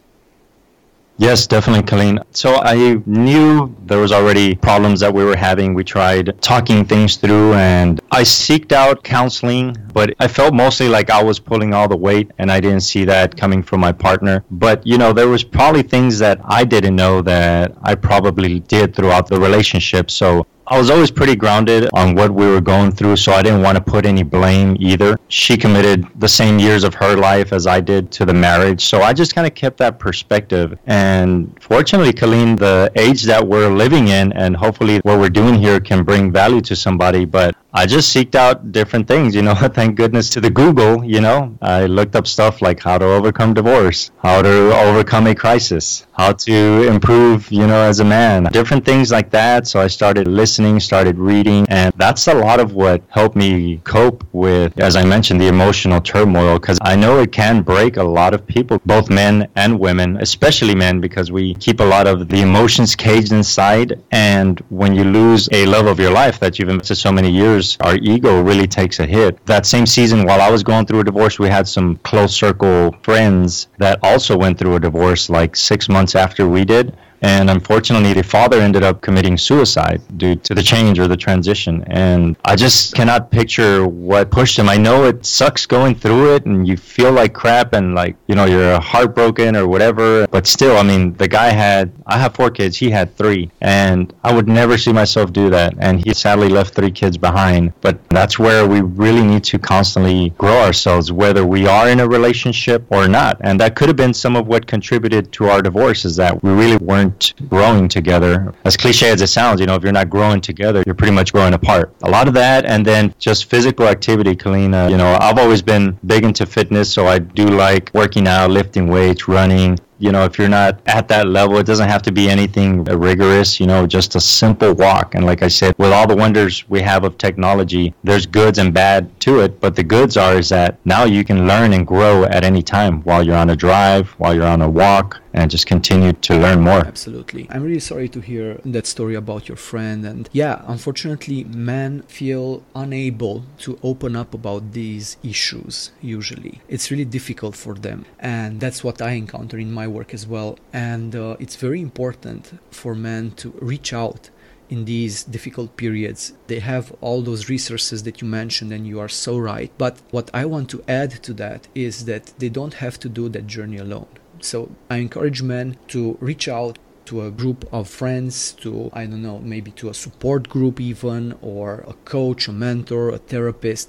Yes, 1.16 1.46
definitely, 1.46 1.84
Colleen. 1.84 2.18
So 2.32 2.56
I 2.56 3.00
knew 3.06 3.74
there 3.86 3.98
was 3.98 4.10
already 4.10 4.56
problems 4.56 4.98
that 4.98 5.14
we 5.14 5.24
were 5.24 5.36
having. 5.36 5.72
We 5.72 5.84
tried 5.84 6.40
talking 6.42 6.84
things 6.84 7.16
through 7.16 7.54
and 7.54 8.00
I 8.10 8.22
seeked 8.22 8.72
out 8.72 9.04
counseling, 9.04 9.76
but 9.92 10.12
I 10.18 10.26
felt 10.26 10.54
mostly 10.54 10.88
like 10.88 11.10
I 11.10 11.22
was 11.22 11.38
pulling 11.38 11.72
all 11.72 11.86
the 11.86 11.96
weight 11.96 12.32
and 12.38 12.50
I 12.50 12.58
didn't 12.58 12.80
see 12.80 13.04
that 13.04 13.36
coming 13.36 13.62
from 13.62 13.78
my 13.80 13.92
partner. 13.92 14.44
But, 14.50 14.84
you 14.84 14.98
know, 14.98 15.12
there 15.12 15.28
was 15.28 15.44
probably 15.44 15.82
things 15.82 16.18
that 16.18 16.40
I 16.44 16.64
didn't 16.64 16.96
know 16.96 17.22
that 17.22 17.76
I 17.82 17.94
probably 17.94 18.58
did 18.60 18.96
throughout 18.96 19.28
the 19.28 19.38
relationship. 19.38 20.10
So 20.10 20.46
I 20.66 20.78
was 20.78 20.88
always 20.88 21.10
pretty 21.10 21.36
grounded 21.36 21.90
on 21.92 22.14
what 22.14 22.30
we 22.30 22.46
were 22.46 22.60
going 22.60 22.90
through, 22.90 23.16
so 23.16 23.32
I 23.32 23.42
didn't 23.42 23.60
want 23.60 23.76
to 23.76 23.84
put 23.84 24.06
any 24.06 24.22
blame 24.22 24.78
either. 24.80 25.18
She 25.28 25.58
committed 25.58 26.06
the 26.18 26.28
same 26.28 26.58
years 26.58 26.84
of 26.84 26.94
her 26.94 27.16
life 27.16 27.52
as 27.52 27.66
I 27.66 27.80
did 27.80 28.10
to 28.12 28.24
the 28.24 28.32
marriage, 28.32 28.82
so 28.82 29.02
I 29.02 29.12
just 29.12 29.34
kind 29.34 29.46
of 29.46 29.54
kept 29.54 29.76
that 29.78 29.98
perspective. 29.98 30.78
And 30.86 31.54
fortunately, 31.60 32.14
Colleen, 32.14 32.56
the 32.56 32.90
age 32.96 33.24
that 33.24 33.46
we're 33.46 33.68
living 33.68 34.08
in, 34.08 34.32
and 34.32 34.56
hopefully 34.56 35.00
what 35.02 35.18
we're 35.18 35.28
doing 35.28 35.54
here 35.54 35.80
can 35.80 36.02
bring 36.02 36.32
value 36.32 36.62
to 36.62 36.74
somebody, 36.74 37.26
but 37.26 37.54
I 37.76 37.86
just 37.86 38.14
seeked 38.14 38.36
out 38.36 38.70
different 38.70 39.08
things, 39.08 39.34
you 39.34 39.42
know, 39.42 39.54
thank 39.78 39.96
goodness 39.96 40.30
to 40.30 40.40
the 40.40 40.48
Google, 40.48 41.04
you 41.04 41.20
know. 41.20 41.58
I 41.60 41.86
looked 41.86 42.14
up 42.14 42.28
stuff 42.28 42.62
like 42.62 42.80
how 42.80 42.98
to 42.98 43.04
overcome 43.04 43.52
divorce, 43.52 44.12
how 44.22 44.42
to 44.42 44.72
overcome 44.86 45.26
a 45.26 45.34
crisis, 45.34 46.06
how 46.12 46.34
to 46.34 46.86
improve, 46.86 47.50
you 47.50 47.66
know, 47.66 47.82
as 47.82 47.98
a 47.98 48.04
man, 48.04 48.44
different 48.52 48.84
things 48.84 49.10
like 49.10 49.30
that. 49.30 49.66
So 49.66 49.80
I 49.80 49.88
started 49.88 50.28
listening, 50.28 50.78
started 50.78 51.18
reading, 51.18 51.66
and 51.68 51.92
that's 51.96 52.28
a 52.28 52.34
lot 52.34 52.60
of 52.60 52.74
what 52.74 53.02
helped 53.08 53.34
me 53.34 53.80
cope 53.82 54.24
with, 54.32 54.78
as 54.78 54.94
I 54.94 55.04
mentioned, 55.04 55.40
the 55.40 55.48
emotional 55.48 56.00
turmoil, 56.00 56.60
because 56.60 56.78
I 56.80 56.94
know 56.94 57.18
it 57.18 57.32
can 57.32 57.62
break 57.62 57.96
a 57.96 58.04
lot 58.04 58.34
of 58.34 58.46
people, 58.46 58.80
both 58.86 59.10
men 59.10 59.48
and 59.56 59.80
women, 59.80 60.18
especially 60.18 60.76
men, 60.76 61.00
because 61.00 61.32
we 61.32 61.54
keep 61.54 61.80
a 61.80 61.84
lot 61.84 62.06
of 62.06 62.28
the 62.28 62.40
emotions 62.40 62.94
caged 62.94 63.32
inside. 63.32 64.00
And 64.12 64.60
when 64.68 64.94
you 64.94 65.02
lose 65.02 65.48
a 65.50 65.66
love 65.66 65.86
of 65.86 65.98
your 65.98 66.12
life 66.12 66.38
that 66.38 66.60
you've 66.60 66.68
invested 66.68 66.94
so 66.94 67.10
many 67.10 67.32
years, 67.32 67.63
our 67.80 67.96
ego 67.96 68.42
really 68.42 68.66
takes 68.66 69.00
a 69.00 69.06
hit. 69.06 69.44
That 69.46 69.66
same 69.66 69.86
season, 69.86 70.24
while 70.24 70.40
I 70.40 70.50
was 70.50 70.62
going 70.62 70.86
through 70.86 71.00
a 71.00 71.04
divorce, 71.04 71.38
we 71.38 71.48
had 71.48 71.66
some 71.66 71.96
close 72.10 72.34
circle 72.34 72.94
friends 73.02 73.68
that 73.78 73.98
also 74.02 74.36
went 74.36 74.58
through 74.58 74.76
a 74.76 74.80
divorce 74.80 75.30
like 75.30 75.56
six 75.56 75.88
months 75.88 76.14
after 76.14 76.48
we 76.48 76.64
did. 76.64 76.96
And 77.24 77.48
unfortunately, 77.48 78.12
the 78.12 78.22
father 78.22 78.60
ended 78.60 78.82
up 78.82 79.00
committing 79.00 79.38
suicide 79.38 80.02
due 80.18 80.36
to 80.36 80.54
the 80.54 80.62
change 80.62 80.98
or 80.98 81.08
the 81.08 81.16
transition. 81.16 81.82
And 81.86 82.36
I 82.44 82.54
just 82.54 82.94
cannot 82.94 83.30
picture 83.30 83.88
what 83.88 84.30
pushed 84.30 84.58
him. 84.58 84.68
I 84.68 84.76
know 84.76 85.04
it 85.04 85.24
sucks 85.24 85.64
going 85.64 85.94
through 85.94 86.34
it 86.34 86.44
and 86.44 86.68
you 86.68 86.76
feel 86.76 87.12
like 87.12 87.32
crap 87.32 87.72
and 87.72 87.94
like, 87.94 88.16
you 88.26 88.34
know, 88.34 88.44
you're 88.44 88.78
heartbroken 88.78 89.56
or 89.56 89.66
whatever. 89.66 90.26
But 90.26 90.46
still, 90.46 90.76
I 90.76 90.82
mean, 90.82 91.14
the 91.14 91.26
guy 91.26 91.48
had, 91.48 91.92
I 92.06 92.18
have 92.18 92.34
four 92.34 92.50
kids, 92.50 92.76
he 92.76 92.90
had 92.90 93.16
three. 93.16 93.50
And 93.62 94.12
I 94.22 94.34
would 94.34 94.46
never 94.46 94.76
see 94.76 94.92
myself 94.92 95.32
do 95.32 95.48
that. 95.48 95.72
And 95.78 96.04
he 96.04 96.12
sadly 96.12 96.50
left 96.50 96.74
three 96.74 96.90
kids 96.90 97.16
behind. 97.16 97.72
But 97.80 98.06
that's 98.10 98.38
where 98.38 98.68
we 98.68 98.82
really 98.82 99.22
need 99.22 99.44
to 99.44 99.58
constantly 99.58 100.28
grow 100.36 100.60
ourselves, 100.60 101.10
whether 101.10 101.46
we 101.46 101.66
are 101.66 101.88
in 101.88 102.00
a 102.00 102.06
relationship 102.06 102.84
or 102.90 103.08
not. 103.08 103.38
And 103.40 103.58
that 103.60 103.76
could 103.76 103.88
have 103.88 103.96
been 103.96 104.12
some 104.12 104.36
of 104.36 104.46
what 104.46 104.66
contributed 104.66 105.32
to 105.32 105.46
our 105.46 105.62
divorce 105.62 106.04
is 106.04 106.16
that 106.16 106.42
we 106.42 106.50
really 106.50 106.76
weren't 106.76 107.13
growing 107.48 107.88
together. 107.88 108.54
As 108.64 108.76
cliche 108.76 109.10
as 109.10 109.20
it 109.22 109.28
sounds, 109.28 109.60
you 109.60 109.66
know, 109.66 109.74
if 109.74 109.82
you're 109.82 109.92
not 109.92 110.10
growing 110.10 110.40
together, 110.40 110.82
you're 110.86 110.94
pretty 110.94 111.12
much 111.12 111.32
growing 111.32 111.54
apart. 111.54 111.94
A 112.02 112.10
lot 112.10 112.28
of 112.28 112.34
that, 112.34 112.64
and 112.64 112.84
then 112.84 113.14
just 113.18 113.46
physical 113.46 113.86
activity, 113.86 114.34
Kalina. 114.34 114.90
You 114.90 114.96
know, 114.96 115.16
I've 115.20 115.38
always 115.38 115.62
been 115.62 115.98
big 116.06 116.24
into 116.24 116.46
fitness, 116.46 116.92
so 116.92 117.06
I 117.06 117.18
do 117.18 117.46
like 117.46 117.90
working 117.94 118.26
out, 118.26 118.50
lifting 118.50 118.88
weights, 118.88 119.28
running 119.28 119.78
you 119.98 120.12
know, 120.12 120.24
if 120.24 120.38
you're 120.38 120.48
not 120.48 120.80
at 120.86 121.08
that 121.08 121.28
level, 121.28 121.56
it 121.58 121.64
doesn't 121.64 121.88
have 121.88 122.02
to 122.02 122.12
be 122.12 122.28
anything 122.28 122.84
rigorous, 122.84 123.60
you 123.60 123.66
know, 123.66 123.86
just 123.86 124.16
a 124.16 124.20
simple 124.20 124.74
walk. 124.74 125.14
And 125.14 125.24
like 125.24 125.42
I 125.42 125.48
said, 125.48 125.74
with 125.78 125.92
all 125.92 126.06
the 126.06 126.16
wonders 126.16 126.68
we 126.68 126.82
have 126.82 127.04
of 127.04 127.16
technology, 127.16 127.94
there's 128.02 128.26
goods 128.26 128.58
and 128.58 128.74
bad 128.74 129.18
to 129.20 129.40
it. 129.40 129.60
But 129.60 129.76
the 129.76 129.84
goods 129.84 130.16
are 130.16 130.36
is 130.36 130.48
that 130.48 130.78
now 130.84 131.04
you 131.04 131.24
can 131.24 131.46
learn 131.46 131.72
and 131.72 131.86
grow 131.86 132.24
at 132.24 132.44
any 132.44 132.62
time 132.62 133.02
while 133.02 133.24
you're 133.24 133.36
on 133.36 133.50
a 133.50 133.56
drive, 133.56 134.10
while 134.18 134.34
you're 134.34 134.46
on 134.46 134.62
a 134.62 134.68
walk, 134.68 135.20
and 135.34 135.50
just 135.50 135.66
continue 135.66 136.12
to 136.12 136.38
learn 136.38 136.60
more. 136.60 136.86
Absolutely. 136.86 137.46
I'm 137.50 137.62
really 137.62 137.80
sorry 137.80 138.08
to 138.10 138.20
hear 138.20 138.60
that 138.64 138.86
story 138.86 139.16
about 139.16 139.48
your 139.48 139.56
friend. 139.56 140.06
And 140.06 140.28
yeah, 140.32 140.62
unfortunately, 140.66 141.44
men 141.44 142.02
feel 142.02 142.62
unable 142.74 143.44
to 143.58 143.78
open 143.82 144.16
up 144.16 144.32
about 144.32 144.72
these 144.72 145.16
issues 145.22 145.90
usually. 146.00 146.62
It's 146.68 146.90
really 146.90 147.04
difficult 147.04 147.56
for 147.56 147.74
them. 147.74 148.06
And 148.20 148.60
that's 148.60 148.84
what 148.84 149.02
I 149.02 149.12
encounter 149.12 149.58
in 149.58 149.72
my 149.72 149.88
work 149.88 150.14
as 150.14 150.26
well. 150.26 150.58
And 150.72 151.14
uh, 151.16 151.36
it's 151.40 151.56
very 151.56 151.80
important 151.80 152.58
for 152.70 152.94
men 152.94 153.32
to 153.32 153.50
reach 153.60 153.92
out 153.92 154.30
in 154.70 154.84
these 154.86 155.24
difficult 155.24 155.76
periods. 155.76 156.32
They 156.46 156.60
have 156.60 156.94
all 157.00 157.20
those 157.22 157.48
resources 157.48 158.04
that 158.04 158.22
you 158.22 158.26
mentioned, 158.26 158.72
and 158.72 158.86
you 158.86 158.98
are 158.98 159.10
so 159.10 159.38
right. 159.38 159.70
But 159.76 160.00
what 160.10 160.30
I 160.32 160.46
want 160.46 160.70
to 160.70 160.82
add 160.88 161.10
to 161.24 161.34
that 161.34 161.68
is 161.74 162.06
that 162.06 162.32
they 162.38 162.48
don't 162.48 162.74
have 162.74 162.98
to 163.00 163.08
do 163.08 163.28
that 163.28 163.46
journey 163.46 163.76
alone. 163.76 164.06
So 164.44 164.70
I 164.90 164.98
encourage 164.98 165.40
men 165.40 165.78
to 165.88 166.18
reach 166.20 166.48
out 166.48 166.78
to 167.06 167.22
a 167.22 167.30
group 167.30 167.66
of 167.72 167.88
friends, 167.88 168.52
to, 168.60 168.90
I 168.92 169.06
don't 169.06 169.22
know, 169.22 169.38
maybe 169.38 169.70
to 169.72 169.88
a 169.88 169.94
support 169.94 170.50
group 170.50 170.78
even, 170.80 171.34
or 171.40 171.84
a 171.88 171.94
coach, 172.04 172.46
a 172.46 172.52
mentor, 172.52 173.08
a 173.08 173.18
therapist. 173.18 173.88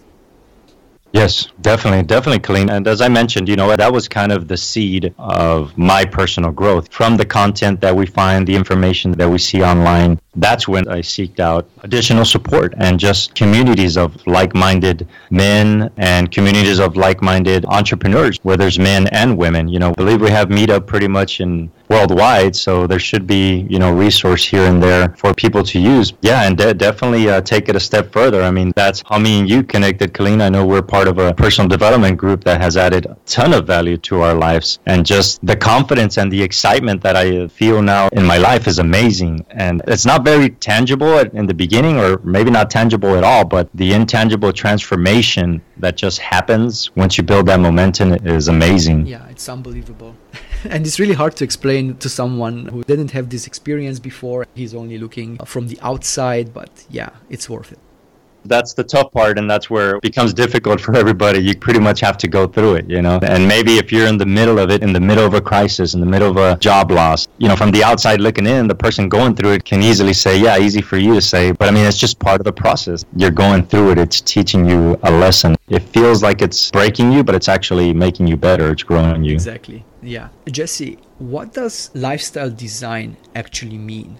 Yes, 1.15 1.47
definitely, 1.61 2.03
definitely, 2.03 2.39
Colleen. 2.39 2.69
And 2.69 2.85
as 2.89 2.99
I 2.99 3.07
mentioned, 3.07 3.47
you 3.47 3.55
know, 3.55 3.73
that 3.73 3.93
was 3.93 4.09
kind 4.09 4.33
of 4.33 4.49
the 4.49 4.57
seed 4.57 5.15
of 5.17 5.77
my 5.77 6.03
personal 6.03 6.51
growth 6.51 6.91
from 6.91 7.15
the 7.15 7.25
content 7.25 7.79
that 7.79 7.95
we 7.95 8.05
find, 8.05 8.45
the 8.45 8.53
information 8.53 9.13
that 9.13 9.29
we 9.29 9.37
see 9.37 9.63
online. 9.63 10.19
That's 10.35 10.67
when 10.67 10.89
I 10.89 10.99
seeked 10.99 11.39
out 11.39 11.69
additional 11.83 12.25
support 12.25 12.73
and 12.79 12.99
just 12.99 13.33
communities 13.33 13.95
of 13.95 14.27
like 14.27 14.53
minded 14.53 15.07
men 15.29 15.89
and 15.95 16.29
communities 16.33 16.79
of 16.79 16.97
like 16.97 17.21
minded 17.21 17.63
entrepreneurs 17.63 18.37
where 18.43 18.57
there's 18.57 18.77
men 18.77 19.07
and 19.07 19.37
women. 19.37 19.69
You 19.69 19.79
know, 19.79 19.91
I 19.91 19.93
believe 19.93 20.19
we 20.19 20.31
have 20.31 20.49
Meetup 20.49 20.85
pretty 20.85 21.07
much 21.07 21.39
in 21.39 21.71
worldwide 21.89 22.55
so 22.55 22.87
there 22.87 22.99
should 22.99 23.25
be 23.27 23.65
you 23.69 23.79
know 23.79 23.93
resource 23.93 24.43
here 24.45 24.65
and 24.65 24.81
there 24.81 25.09
for 25.17 25.33
people 25.33 25.63
to 25.63 25.79
use 25.79 26.13
yeah 26.21 26.47
and 26.47 26.57
de- 26.57 26.73
definitely 26.73 27.29
uh, 27.29 27.41
take 27.41 27.69
it 27.69 27.75
a 27.75 27.79
step 27.79 28.11
further 28.11 28.41
i 28.41 28.51
mean 28.51 28.71
that's 28.75 29.03
how 29.05 29.17
me 29.17 29.39
and 29.39 29.49
you 29.49 29.63
connected 29.63 30.13
colleen 30.13 30.41
i 30.41 30.49
know 30.49 30.65
we're 30.65 30.81
part 30.81 31.07
of 31.07 31.17
a 31.17 31.33
personal 31.33 31.67
development 31.67 32.17
group 32.17 32.43
that 32.43 32.59
has 32.61 32.77
added 32.77 33.05
a 33.05 33.17
ton 33.25 33.53
of 33.53 33.65
value 33.65 33.97
to 33.97 34.21
our 34.21 34.33
lives 34.33 34.79
and 34.85 35.05
just 35.05 35.45
the 35.45 35.55
confidence 35.55 36.17
and 36.17 36.31
the 36.31 36.41
excitement 36.41 37.01
that 37.01 37.15
i 37.15 37.47
feel 37.47 37.81
now 37.81 38.07
in 38.13 38.25
my 38.25 38.37
life 38.37 38.67
is 38.67 38.79
amazing 38.79 39.45
and 39.49 39.81
it's 39.87 40.05
not 40.05 40.23
very 40.23 40.49
tangible 40.49 41.19
in 41.19 41.45
the 41.45 41.53
beginning, 41.53 41.97
or 41.97 42.19
maybe 42.23 42.51
not 42.51 42.69
tangible 42.69 43.15
at 43.15 43.23
all, 43.23 43.45
but 43.45 43.69
the 43.73 43.93
intangible 43.93 44.51
transformation 44.51 45.61
that 45.77 45.97
just 45.97 46.19
happens 46.19 46.95
once 46.95 47.17
you 47.17 47.23
build 47.23 47.45
that 47.47 47.59
momentum 47.59 48.13
is 48.25 48.47
amazing. 48.47 49.05
Yeah, 49.05 49.27
it's 49.29 49.47
unbelievable. 49.49 50.15
And 50.69 50.85
it's 50.85 50.99
really 50.99 51.13
hard 51.13 51.35
to 51.37 51.43
explain 51.43 51.97
to 51.97 52.09
someone 52.09 52.67
who 52.67 52.83
didn't 52.83 53.11
have 53.11 53.29
this 53.29 53.47
experience 53.47 53.99
before. 53.99 54.45
He's 54.53 54.73
only 54.73 54.97
looking 54.97 55.37
from 55.45 55.67
the 55.67 55.79
outside, 55.81 56.53
but 56.53 56.85
yeah, 56.89 57.09
it's 57.29 57.49
worth 57.49 57.71
it 57.71 57.79
that's 58.45 58.73
the 58.73 58.83
tough 58.83 59.11
part 59.11 59.37
and 59.37 59.49
that's 59.49 59.69
where 59.69 59.95
it 59.95 60.01
becomes 60.01 60.33
difficult 60.33 60.81
for 60.81 60.95
everybody. 60.95 61.39
You 61.39 61.55
pretty 61.55 61.79
much 61.79 61.99
have 62.01 62.17
to 62.17 62.27
go 62.27 62.47
through 62.47 62.75
it 62.75 62.89
you 62.89 63.01
know? 63.01 63.19
And 63.21 63.47
maybe 63.47 63.77
if 63.77 63.91
you're 63.91 64.07
in 64.07 64.17
the 64.17 64.25
middle 64.25 64.59
of 64.59 64.69
it 64.69 64.83
in 64.83 64.93
the 64.93 64.99
middle 64.99 65.25
of 65.25 65.33
a 65.33 65.41
crisis 65.41 65.93
in 65.93 65.99
the 65.99 66.05
middle 66.05 66.29
of 66.29 66.37
a 66.37 66.57
job 66.59 66.91
loss 66.91 67.27
you 67.37 67.47
know 67.47 67.55
from 67.55 67.71
the 67.71 67.83
outside 67.83 68.19
looking 68.21 68.45
in 68.45 68.67
the 68.67 68.75
person 68.75 69.09
going 69.09 69.35
through 69.35 69.53
it 69.53 69.65
can 69.65 69.81
easily 69.81 70.13
say 70.13 70.39
yeah 70.39 70.57
easy 70.57 70.81
for 70.81 70.97
you 70.97 71.13
to 71.15 71.21
say 71.21 71.51
but 71.51 71.67
i 71.67 71.71
mean 71.71 71.85
it's 71.85 71.97
just 71.97 72.19
part 72.19 72.39
of 72.39 72.45
the 72.45 72.53
process. 72.53 73.05
You're 73.15 73.31
going 73.31 73.65
through 73.65 73.91
it. 73.91 73.97
It's 73.97 74.21
teaching 74.21 74.65
you 74.65 74.97
a 75.03 75.11
lesson. 75.11 75.55
It 75.67 75.83
feels 75.95 76.21
like 76.23 76.41
it's 76.41 76.71
breaking 76.71 77.11
you 77.11 77.23
but 77.23 77.35
it's 77.35 77.49
actually 77.49 77.93
making 77.93 78.27
you 78.27 78.37
better. 78.37 78.71
It's 78.71 78.83
growing 78.83 79.23
you. 79.23 79.33
Exactly. 79.33 79.83
Yeah. 80.01 80.29
Jesse 80.47 80.99
what 81.17 81.53
does 81.53 81.91
lifestyle 81.93 82.49
design 82.49 83.15
actually 83.33 83.77
mean 83.77 84.19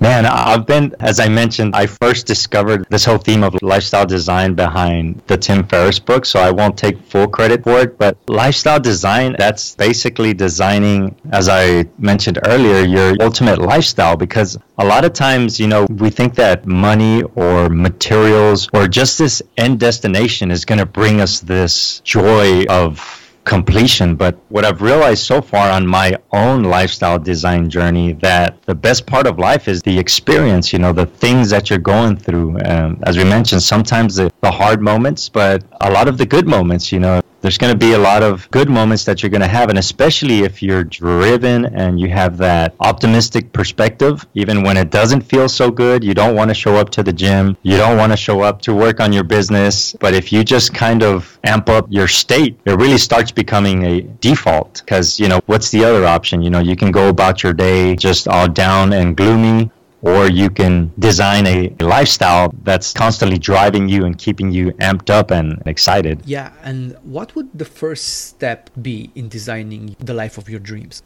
Man, 0.00 0.26
I've 0.26 0.64
been, 0.64 0.94
as 1.00 1.18
I 1.18 1.28
mentioned, 1.28 1.74
I 1.74 1.86
first 1.86 2.26
discovered 2.26 2.86
this 2.88 3.04
whole 3.04 3.18
theme 3.18 3.42
of 3.42 3.60
lifestyle 3.62 4.06
design 4.06 4.54
behind 4.54 5.20
the 5.26 5.36
Tim 5.36 5.66
Ferriss 5.66 5.98
book, 5.98 6.24
so 6.24 6.38
I 6.38 6.52
won't 6.52 6.78
take 6.78 7.02
full 7.02 7.26
credit 7.26 7.64
for 7.64 7.80
it. 7.80 7.98
But 7.98 8.16
lifestyle 8.28 8.78
design, 8.78 9.34
that's 9.36 9.74
basically 9.74 10.34
designing, 10.34 11.16
as 11.32 11.48
I 11.48 11.86
mentioned 11.98 12.38
earlier, 12.46 12.84
your 12.86 13.16
ultimate 13.20 13.58
lifestyle. 13.58 14.16
Because 14.16 14.56
a 14.78 14.84
lot 14.84 15.04
of 15.04 15.14
times, 15.14 15.58
you 15.58 15.66
know, 15.66 15.84
we 15.86 16.10
think 16.10 16.36
that 16.36 16.64
money 16.64 17.24
or 17.34 17.68
materials 17.68 18.68
or 18.72 18.86
just 18.86 19.18
this 19.18 19.42
end 19.56 19.80
destination 19.80 20.52
is 20.52 20.64
going 20.64 20.78
to 20.78 20.86
bring 20.86 21.20
us 21.20 21.40
this 21.40 22.00
joy 22.04 22.64
of 22.66 23.27
completion. 23.48 24.14
But 24.14 24.38
what 24.50 24.64
I've 24.64 24.82
realized 24.82 25.24
so 25.24 25.40
far 25.40 25.70
on 25.70 25.86
my 25.86 26.16
own 26.32 26.62
lifestyle 26.62 27.18
design 27.18 27.68
journey 27.70 28.12
that 28.28 28.62
the 28.62 28.74
best 28.74 29.06
part 29.06 29.26
of 29.26 29.38
life 29.38 29.66
is 29.66 29.82
the 29.82 29.98
experience, 29.98 30.72
you 30.72 30.78
know, 30.78 30.92
the 30.92 31.06
things 31.06 31.50
that 31.50 31.70
you're 31.70 31.86
going 31.96 32.16
through. 32.16 32.58
Um, 32.66 33.02
as 33.04 33.16
we 33.16 33.24
mentioned, 33.24 33.62
sometimes 33.62 34.16
the, 34.16 34.30
the 34.42 34.50
hard 34.50 34.80
moments, 34.82 35.28
but 35.28 35.64
a 35.80 35.90
lot 35.90 36.06
of 36.06 36.18
the 36.18 36.26
good 36.26 36.46
moments, 36.46 36.92
you 36.92 37.00
know, 37.00 37.20
there's 37.40 37.58
going 37.58 37.72
to 37.72 37.78
be 37.78 37.92
a 37.92 37.98
lot 37.98 38.22
of 38.22 38.50
good 38.50 38.68
moments 38.68 39.04
that 39.04 39.22
you're 39.22 39.30
going 39.30 39.42
to 39.42 39.48
have. 39.48 39.68
And 39.70 39.78
especially 39.78 40.40
if 40.40 40.62
you're 40.62 40.84
driven 40.84 41.66
and 41.66 42.00
you 42.00 42.08
have 42.08 42.36
that 42.38 42.74
optimistic 42.80 43.52
perspective, 43.52 44.26
even 44.34 44.62
when 44.62 44.76
it 44.76 44.90
doesn't 44.90 45.22
feel 45.22 45.48
so 45.48 45.70
good, 45.70 46.02
you 46.02 46.14
don't 46.14 46.34
want 46.34 46.50
to 46.50 46.54
show 46.54 46.76
up 46.76 46.90
to 46.90 47.02
the 47.02 47.12
gym, 47.12 47.56
you 47.62 47.76
don't 47.76 47.96
want 47.96 48.12
to 48.12 48.16
show 48.16 48.40
up 48.40 48.60
to 48.62 48.74
work 48.74 49.00
on 49.00 49.12
your 49.12 49.24
business. 49.24 49.94
But 50.00 50.14
if 50.14 50.32
you 50.32 50.44
just 50.44 50.74
kind 50.74 51.02
of 51.02 51.38
amp 51.44 51.68
up 51.68 51.86
your 51.90 52.08
state, 52.08 52.58
it 52.64 52.72
really 52.72 52.98
starts 52.98 53.30
becoming 53.30 53.84
a 53.84 54.00
default. 54.00 54.82
Because, 54.84 55.20
you 55.20 55.28
know, 55.28 55.40
what's 55.46 55.70
the 55.70 55.84
other 55.84 56.06
option? 56.06 56.42
You 56.42 56.50
know, 56.50 56.60
you 56.60 56.76
can 56.76 56.90
go 56.90 57.08
about 57.08 57.42
your 57.42 57.52
day 57.52 57.96
just 57.96 58.28
all 58.28 58.48
down 58.48 58.92
and 58.92 59.16
gloomy 59.16 59.70
or 60.02 60.28
you 60.28 60.50
can 60.50 60.92
design 60.98 61.46
a 61.46 61.74
lifestyle 61.80 62.54
that's 62.62 62.92
constantly 62.92 63.38
driving 63.38 63.88
you 63.88 64.04
and 64.04 64.18
keeping 64.18 64.52
you 64.52 64.72
amped 64.74 65.10
up 65.10 65.30
and 65.30 65.62
excited. 65.66 66.22
Yeah, 66.24 66.52
and 66.62 66.96
what 67.02 67.34
would 67.34 67.50
the 67.54 67.64
first 67.64 68.26
step 68.28 68.70
be 68.80 69.10
in 69.14 69.28
designing 69.28 69.96
the 69.98 70.14
life 70.14 70.38
of 70.38 70.48
your 70.48 70.60
dreams? 70.60 71.02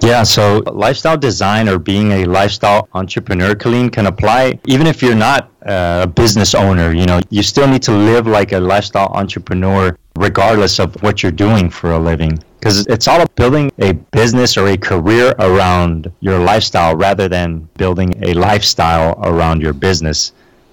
Yeah, 0.00 0.24
so 0.24 0.62
lifestyle 0.72 1.16
design 1.16 1.68
or 1.68 1.78
being 1.78 2.10
a 2.12 2.24
lifestyle 2.24 2.88
entrepreneur, 2.94 3.54
Colleen, 3.54 3.88
can 3.88 4.06
apply 4.06 4.58
even 4.66 4.86
if 4.86 5.02
you're 5.02 5.14
not 5.14 5.50
uh, 5.64 6.00
a 6.02 6.06
business 6.06 6.54
owner. 6.54 6.92
You 6.92 7.06
know, 7.06 7.20
you 7.30 7.42
still 7.42 7.68
need 7.68 7.82
to 7.84 7.92
live 7.92 8.26
like 8.26 8.52
a 8.52 8.58
lifestyle 8.58 9.12
entrepreneur 9.14 9.96
regardless 10.16 10.78
of 10.78 11.00
what 11.02 11.22
you're 11.22 11.32
doing 11.32 11.70
for 11.70 11.92
a 11.92 11.98
living 11.98 12.38
because 12.62 12.86
it's 12.86 13.08
all 13.08 13.16
about 13.16 13.34
building 13.34 13.72
a 13.78 13.92
business 14.12 14.56
or 14.56 14.68
a 14.68 14.76
career 14.76 15.34
around 15.40 16.12
your 16.20 16.38
lifestyle 16.38 16.94
rather 16.94 17.28
than 17.28 17.68
building 17.76 18.14
a 18.24 18.34
lifestyle 18.34 19.18
around 19.24 19.60
your 19.60 19.72
business. 19.72 20.32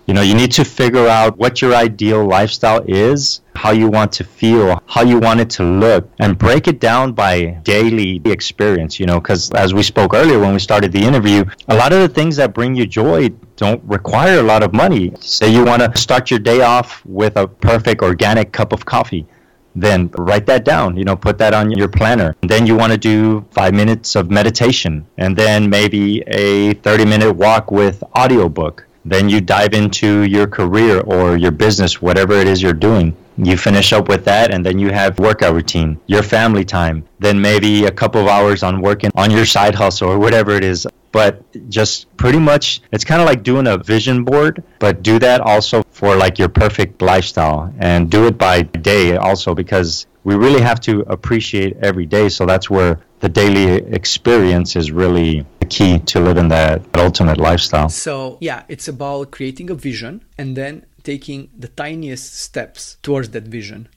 You 0.09 0.15
know, 0.15 0.23
you 0.23 0.33
need 0.33 0.51
to 0.53 0.65
figure 0.65 1.07
out 1.07 1.37
what 1.37 1.61
your 1.61 1.75
ideal 1.75 2.25
lifestyle 2.25 2.83
is, 2.87 3.41
how 3.53 3.69
you 3.69 3.89
want 3.89 4.11
to 4.13 4.23
feel, 4.23 4.81
how 4.87 5.03
you 5.03 5.19
want 5.19 5.39
it 5.39 5.51
to 5.51 5.63
look, 5.63 6.09
and 6.17 6.35
break 6.35 6.67
it 6.67 6.79
down 6.79 7.11
by 7.11 7.59
daily 7.61 8.19
experience, 8.25 8.99
you 8.99 9.05
know, 9.05 9.19
because 9.19 9.51
as 9.51 9.75
we 9.75 9.83
spoke 9.83 10.15
earlier 10.15 10.39
when 10.39 10.51
we 10.51 10.57
started 10.57 10.91
the 10.91 11.03
interview, 11.03 11.45
a 11.67 11.75
lot 11.75 11.93
of 11.93 11.99
the 11.99 12.07
things 12.07 12.37
that 12.37 12.55
bring 12.55 12.73
you 12.73 12.87
joy 12.87 13.29
don't 13.55 13.83
require 13.83 14.39
a 14.39 14.41
lot 14.41 14.63
of 14.63 14.73
money. 14.73 15.13
Say 15.19 15.53
you 15.53 15.63
want 15.63 15.83
to 15.83 15.95
start 15.95 16.31
your 16.31 16.39
day 16.39 16.61
off 16.61 17.05
with 17.05 17.37
a 17.37 17.47
perfect 17.47 18.01
organic 18.01 18.51
cup 18.51 18.73
of 18.73 18.85
coffee 18.85 19.27
then 19.75 20.09
write 20.17 20.47
that 20.47 20.65
down 20.65 20.97
you 20.97 21.03
know 21.03 21.15
put 21.15 21.37
that 21.37 21.53
on 21.53 21.69
your 21.69 21.87
planner 21.87 22.35
and 22.41 22.49
then 22.49 22.65
you 22.65 22.75
want 22.75 22.91
to 22.91 22.97
do 22.97 23.45
five 23.51 23.71
minutes 23.71 24.15
of 24.15 24.31
meditation 24.31 25.05
and 25.19 25.37
then 25.37 25.69
maybe 25.69 26.23
a 26.25 26.73
30 26.73 27.05
minute 27.05 27.33
walk 27.33 27.69
with 27.69 28.03
audiobook 28.17 28.88
then 29.09 29.29
you 29.29 29.41
dive 29.41 29.73
into 29.73 30.23
your 30.23 30.47
career 30.47 31.01
or 31.01 31.35
your 31.37 31.51
business 31.51 32.01
whatever 32.01 32.33
it 32.33 32.47
is 32.47 32.61
you're 32.61 32.73
doing. 32.73 33.15
You 33.37 33.55
finish 33.57 33.93
up 33.93 34.09
with 34.09 34.25
that 34.25 34.51
and 34.51 34.65
then 34.65 34.79
you 34.79 34.91
have 34.91 35.17
workout 35.17 35.53
routine 35.53 35.99
your 36.07 36.23
family 36.23 36.65
time 36.65 37.05
then 37.19 37.39
maybe 37.41 37.85
a 37.85 37.91
couple 37.91 38.21
of 38.21 38.27
hours 38.27 38.63
on 38.63 38.81
working 38.81 39.11
on 39.15 39.31
your 39.31 39.45
side 39.45 39.75
hustle 39.75 40.09
or 40.09 40.19
whatever 40.19 40.51
it 40.51 40.63
is. 40.63 40.87
But 41.11 41.41
just 41.69 42.15
pretty 42.17 42.39
much 42.39 42.81
it's 42.91 43.03
kind 43.03 43.21
of 43.21 43.27
like 43.27 43.43
doing 43.43 43.67
a 43.67 43.77
vision 43.77 44.23
board 44.23 44.63
but 44.79 45.03
do 45.03 45.19
that 45.19 45.41
also 45.41 45.83
for 45.91 46.15
like 46.15 46.37
your 46.37 46.49
perfect 46.49 47.01
lifestyle. 47.01 47.73
And 47.79 48.09
do 48.09 48.27
it 48.27 48.37
by 48.37 48.63
day 48.63 49.15
also 49.17 49.55
because 49.55 50.05
we 50.23 50.35
really 50.35 50.61
have 50.61 50.79
to 50.81 51.01
appreciate 51.07 51.77
every 51.81 52.05
day. 52.05 52.29
So 52.29 52.45
that's 52.45 52.69
where 52.69 52.99
the 53.19 53.29
daily 53.29 53.83
experience 53.93 54.75
is 54.75 54.91
really 54.91 55.45
key 55.69 55.99
to 55.99 56.19
living 56.19 56.47
that 56.49 56.81
ultimate 56.95 57.37
lifestyle 57.37 57.89
so 57.89 58.37
yeah 58.41 58.63
it's 58.67 58.87
about 58.87 59.31
creating 59.31 59.69
a 59.69 59.75
vision 59.75 60.23
and 60.37 60.55
then 60.55 60.85
taking 61.03 61.49
the 61.57 61.67
tiniest 61.67 62.39
steps 62.39 62.97
towards 63.01 63.29
that 63.29 63.43
vision 63.43 63.87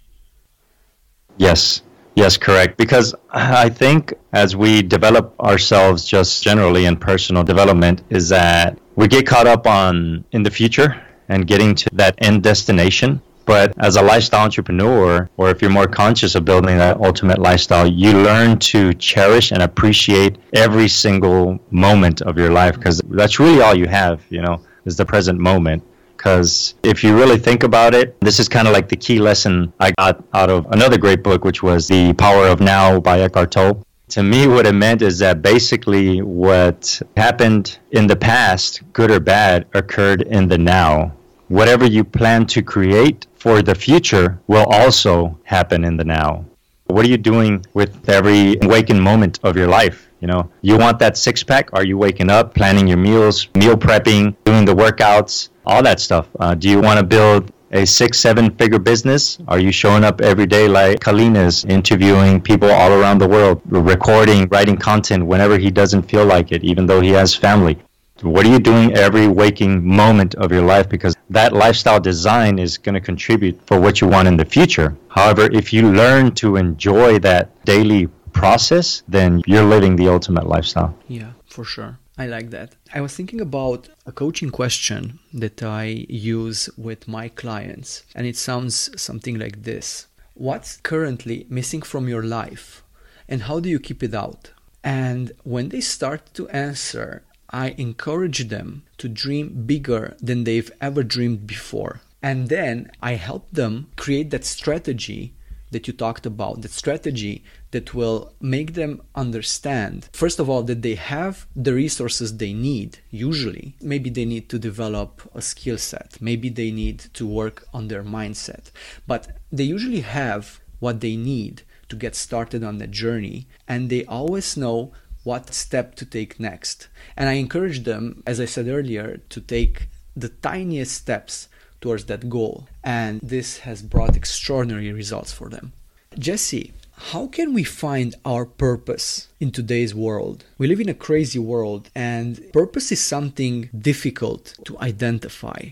yes 1.37 1.83
Yes, 2.15 2.37
correct. 2.37 2.77
Because 2.77 3.15
I 3.31 3.69
think 3.69 4.13
as 4.33 4.55
we 4.55 4.83
develop 4.83 5.39
ourselves 5.41 6.05
just 6.05 6.43
generally 6.43 6.85
in 6.85 6.97
personal 6.97 7.43
development 7.43 8.03
is 8.11 8.29
that 8.29 8.79
we 8.97 9.09
get 9.09 9.27
caught 9.27 9.47
up 9.47 9.67
on 9.67 10.25
in 10.33 10.43
the 10.43 10.51
future 10.51 11.03
and 11.29 11.47
getting 11.47 11.75
to 11.75 11.89
that 11.95 12.15
end 12.19 12.43
destination. 12.43 13.23
But 13.45 13.75
as 13.79 13.97
a 13.97 14.03
lifestyle 14.03 14.45
entrepreneur, 14.45 15.29
or 15.37 15.51
if 15.51 15.61
you're 15.61 15.71
more 15.71 15.87
conscious 15.87 16.35
of 16.35 16.45
building 16.45 16.79
that 16.79 16.99
ultimate 16.99 17.39
lifestyle, 17.39 17.87
you 17.87 18.13
learn 18.13 18.59
to 18.61 18.95
cherish 18.95 19.51
and 19.51 19.63
appreciate 19.63 20.39
every 20.53 20.89
single 20.89 21.59
moment 21.71 22.23
of 22.23 22.39
your 22.39 22.51
life 22.51 22.77
because 22.77 23.01
that's 23.11 23.39
really 23.39 23.61
all 23.61 23.75
you 23.75 23.87
have, 23.87 24.23
you 24.31 24.43
know, 24.43 24.61
is 24.85 24.97
the 24.97 25.05
present 25.05 25.39
moment. 25.39 25.83
Because 26.17 26.75
if 26.85 27.03
you 27.03 27.17
really 27.17 27.37
think 27.37 27.65
about 27.65 27.95
it, 27.95 28.21
this 28.21 28.39
is 28.39 28.49
kind 28.49 28.69
of 28.69 28.73
like 28.73 28.89
the 28.89 28.97
key 28.97 29.19
lesson 29.19 29.73
I 29.81 29.91
got 29.99 30.23
out 30.33 30.51
of 30.51 30.67
another 30.71 30.97
great 30.97 31.25
book, 31.25 31.45
which 31.45 31.65
was 31.65 31.89
The 31.89 32.13
Power 32.13 32.47
of 32.47 32.61
Now 32.61 33.01
by 33.01 33.21
Eckhart 33.21 33.51
Tolle. 33.51 33.85
To 34.11 34.23
me, 34.23 34.47
what 34.47 34.67
it 34.67 34.75
meant 34.75 35.03
is 35.03 35.19
that 35.19 35.43
basically 35.43 36.23
what 36.23 37.01
happened 37.17 37.79
in 37.91 38.07
the 38.07 38.15
past, 38.15 38.83
good 38.93 39.11
or 39.11 39.19
bad, 39.19 39.67
occurred 39.75 40.23
in 40.23 40.49
the 40.49 40.59
now. 40.59 41.13
Whatever 41.49 41.87
you 41.87 42.05
plan 42.05 42.47
to 42.47 42.63
create 42.63 43.27
for 43.43 43.61
the 43.61 43.75
future 43.75 44.41
will 44.47 44.67
also 44.71 45.37
happen 45.43 45.83
in 45.85 45.97
the 45.97 46.05
now. 46.05 46.45
What 46.87 47.05
are 47.05 47.09
you 47.09 47.19
doing 47.19 47.67
with 47.75 48.09
every 48.09 48.57
waking 48.63 49.01
moment 49.01 49.41
of 49.43 49.57
your 49.57 49.67
life? 49.67 50.09
You 50.21 50.29
know, 50.29 50.49
you 50.61 50.79
want 50.79 51.01
that 51.01 51.17
six 51.17 51.43
pack? 51.43 51.73
Are 51.73 51.85
you 51.85 51.99
waking 51.99 52.31
up, 52.31 52.55
planning 52.55 52.87
your 52.87 52.99
meals, 52.99 53.49
meal 53.57 53.77
prepping, 53.77 54.37
doing 54.45 54.65
the 54.65 54.77
workouts, 54.77 55.49
all 55.67 55.83
that 55.83 55.99
stuff. 55.99 56.29
Uh, 56.39 56.55
do 56.55 56.69
you 56.69 56.81
want 56.81 57.01
to 57.01 57.05
build 57.05 57.51
a 57.73 57.85
six, 57.85 58.21
seven 58.21 58.49
figure 58.51 58.79
business? 58.79 59.39
Are 59.49 59.59
you 59.59 59.73
showing 59.73 60.05
up 60.05 60.21
every 60.21 60.47
day 60.47 60.69
like 60.69 61.01
Kalina 61.01 61.47
is, 61.47 61.65
interviewing 61.65 62.41
people 62.41 62.71
all 62.71 62.93
around 62.93 63.19
the 63.19 63.29
world, 63.29 63.61
recording, 63.67 64.49
writing 64.51 64.77
content 64.77 65.27
whenever 65.27 65.59
he 65.59 65.71
doesn't 65.73 66.03
feel 66.03 66.25
like 66.25 66.53
it, 66.53 66.63
even 66.63 66.87
though 66.87 67.01
he 67.01 67.11
has 67.11 67.35
family? 67.35 67.77
What 68.23 68.47
are 68.47 68.51
you 68.51 68.61
doing 68.61 68.95
every 68.95 69.27
waking 69.27 69.85
moment 69.85 70.37
of 70.37 70.53
your 70.53 70.63
life? 70.63 70.89
Because 70.89 71.17
that 71.31 71.53
lifestyle 71.53 71.99
design 71.99 72.61
is 72.61 72.79
going 72.79 72.95
to 72.95 73.01
contribute 73.01 73.61
for 73.67 73.81
what 73.81 74.01
you 74.01 74.07
want 74.07 74.29
in 74.29 74.37
the 74.37 74.45
future. 74.45 74.97
However, 75.09 75.49
if 75.53 75.73
you 75.73 75.91
learn 75.91 76.33
to 76.37 76.55
enjoy 76.55 77.19
that 77.19 77.51
daily 77.65 78.07
process, 78.33 79.03
then 79.09 79.43
you're 79.45 79.65
living 79.65 79.97
the 79.97 80.09
ultimate 80.09 80.47
lifestyle. 80.47 80.97
Yeah, 81.09 81.33
for 81.47 81.65
sure. 81.65 81.99
I 82.17 82.27
like 82.27 82.51
that. 82.51 82.77
I 82.95 83.01
was 83.01 83.17
thinking 83.17 83.41
about 83.41 83.89
a 84.07 84.13
coaching 84.13 84.51
question 84.51 85.19
that 85.35 85.61
I 85.61 86.07
use 86.09 86.71
with 86.77 87.09
my 87.09 87.29
clients, 87.29 88.05
and 88.15 88.25
it 88.25 88.37
sounds 88.37 88.89
something 89.01 89.37
like 89.37 89.65
this 89.65 90.07
What's 90.35 90.77
currently 90.77 91.47
missing 91.49 91.83
from 91.83 92.09
your 92.09 92.23
life, 92.23 92.85
and 93.29 93.43
how 93.43 93.59
do 93.59 93.69
you 93.69 93.81
keep 93.81 94.03
it 94.03 94.15
out? 94.15 94.53
And 94.85 95.33
when 95.43 95.71
they 95.71 95.81
start 95.81 96.33
to 96.35 96.49
answer, 96.51 97.23
I 97.53 97.75
encourage 97.77 98.49
them 98.49 98.85
to 98.99 99.09
dream 99.09 99.65
bigger 99.67 100.17
than 100.21 100.45
they've 100.45 100.71
ever 100.81 101.03
dreamed 101.03 101.47
before. 101.47 102.01
And 102.23 102.49
then 102.49 102.91
I 103.03 103.15
help 103.15 103.51
them 103.51 103.89
create 103.97 104.31
that 104.31 104.45
strategy 104.45 105.35
that 105.73 105.87
you 105.87 105.93
talked 105.93 106.27
about, 106.27 106.63
that 106.63 106.71
strategy 106.71 107.43
that 107.73 107.95
will 107.95 108.33
make 108.41 108.75
them 108.75 109.03
understand, 109.15 110.09
first 110.13 110.39
of 110.39 110.49
all, 110.49 110.63
that 110.63 110.83
they 110.83 110.95
have 110.95 111.47
the 111.57 111.75
resources 111.75 112.37
they 112.37 112.53
need, 112.53 112.99
usually. 113.11 113.75
Maybe 113.81 114.11
they 114.11 114.27
need 114.27 114.49
to 114.51 114.59
develop 114.59 115.23
a 115.35 115.43
skill 115.43 115.79
set, 115.79 116.19
maybe 116.21 116.49
they 116.51 116.71
need 116.71 116.99
to 117.15 117.27
work 117.27 117.67
on 117.73 117.89
their 117.89 118.05
mindset, 118.05 118.71
but 119.07 119.39
they 119.51 119.65
usually 119.65 120.01
have 120.01 120.61
what 120.79 121.01
they 121.01 121.17
need 121.17 121.63
to 121.89 121.97
get 121.97 122.15
started 122.15 122.63
on 122.63 122.79
the 122.79 122.87
journey, 122.87 123.47
and 123.67 123.89
they 123.89 124.05
always 124.05 124.57
know 124.57 124.93
what 125.25 125.55
step 125.55 125.95
to 125.97 126.05
take 126.05 126.41
next. 126.41 126.89
And 127.17 127.29
I 127.29 127.35
encourage 127.35 127.85
them, 127.85 128.23
as 128.27 128.41
I 128.41 128.45
said 128.47 128.69
earlier, 128.69 129.21
to 129.29 129.41
take 129.41 129.89
the 130.17 130.29
tiniest 130.29 130.95
steps 130.95 131.49
towards 131.81 132.05
that 132.07 132.29
goal. 132.29 132.69
And 132.83 133.21
this 133.21 133.59
has 133.61 133.83
brought 133.83 134.17
extraordinary 134.17 134.93
results 134.93 135.33
for 135.33 135.49
them. 135.49 135.73
Jesse, 136.19 136.73
how 137.11 137.27
can 137.27 137.53
we 137.53 137.65
find 137.65 138.15
our 138.25 138.45
purpose 138.45 139.29
in 139.41 139.51
today's 139.51 139.95
world? 139.95 140.45
We 140.59 140.69
live 140.69 140.81
in 140.81 140.89
a 140.89 140.95
crazy 140.95 141.39
world, 141.39 141.91
and 141.95 142.53
purpose 142.53 142.93
is 142.93 143.01
something 143.01 143.71
difficult 143.77 144.55
to 144.65 144.79
identify. 144.79 145.71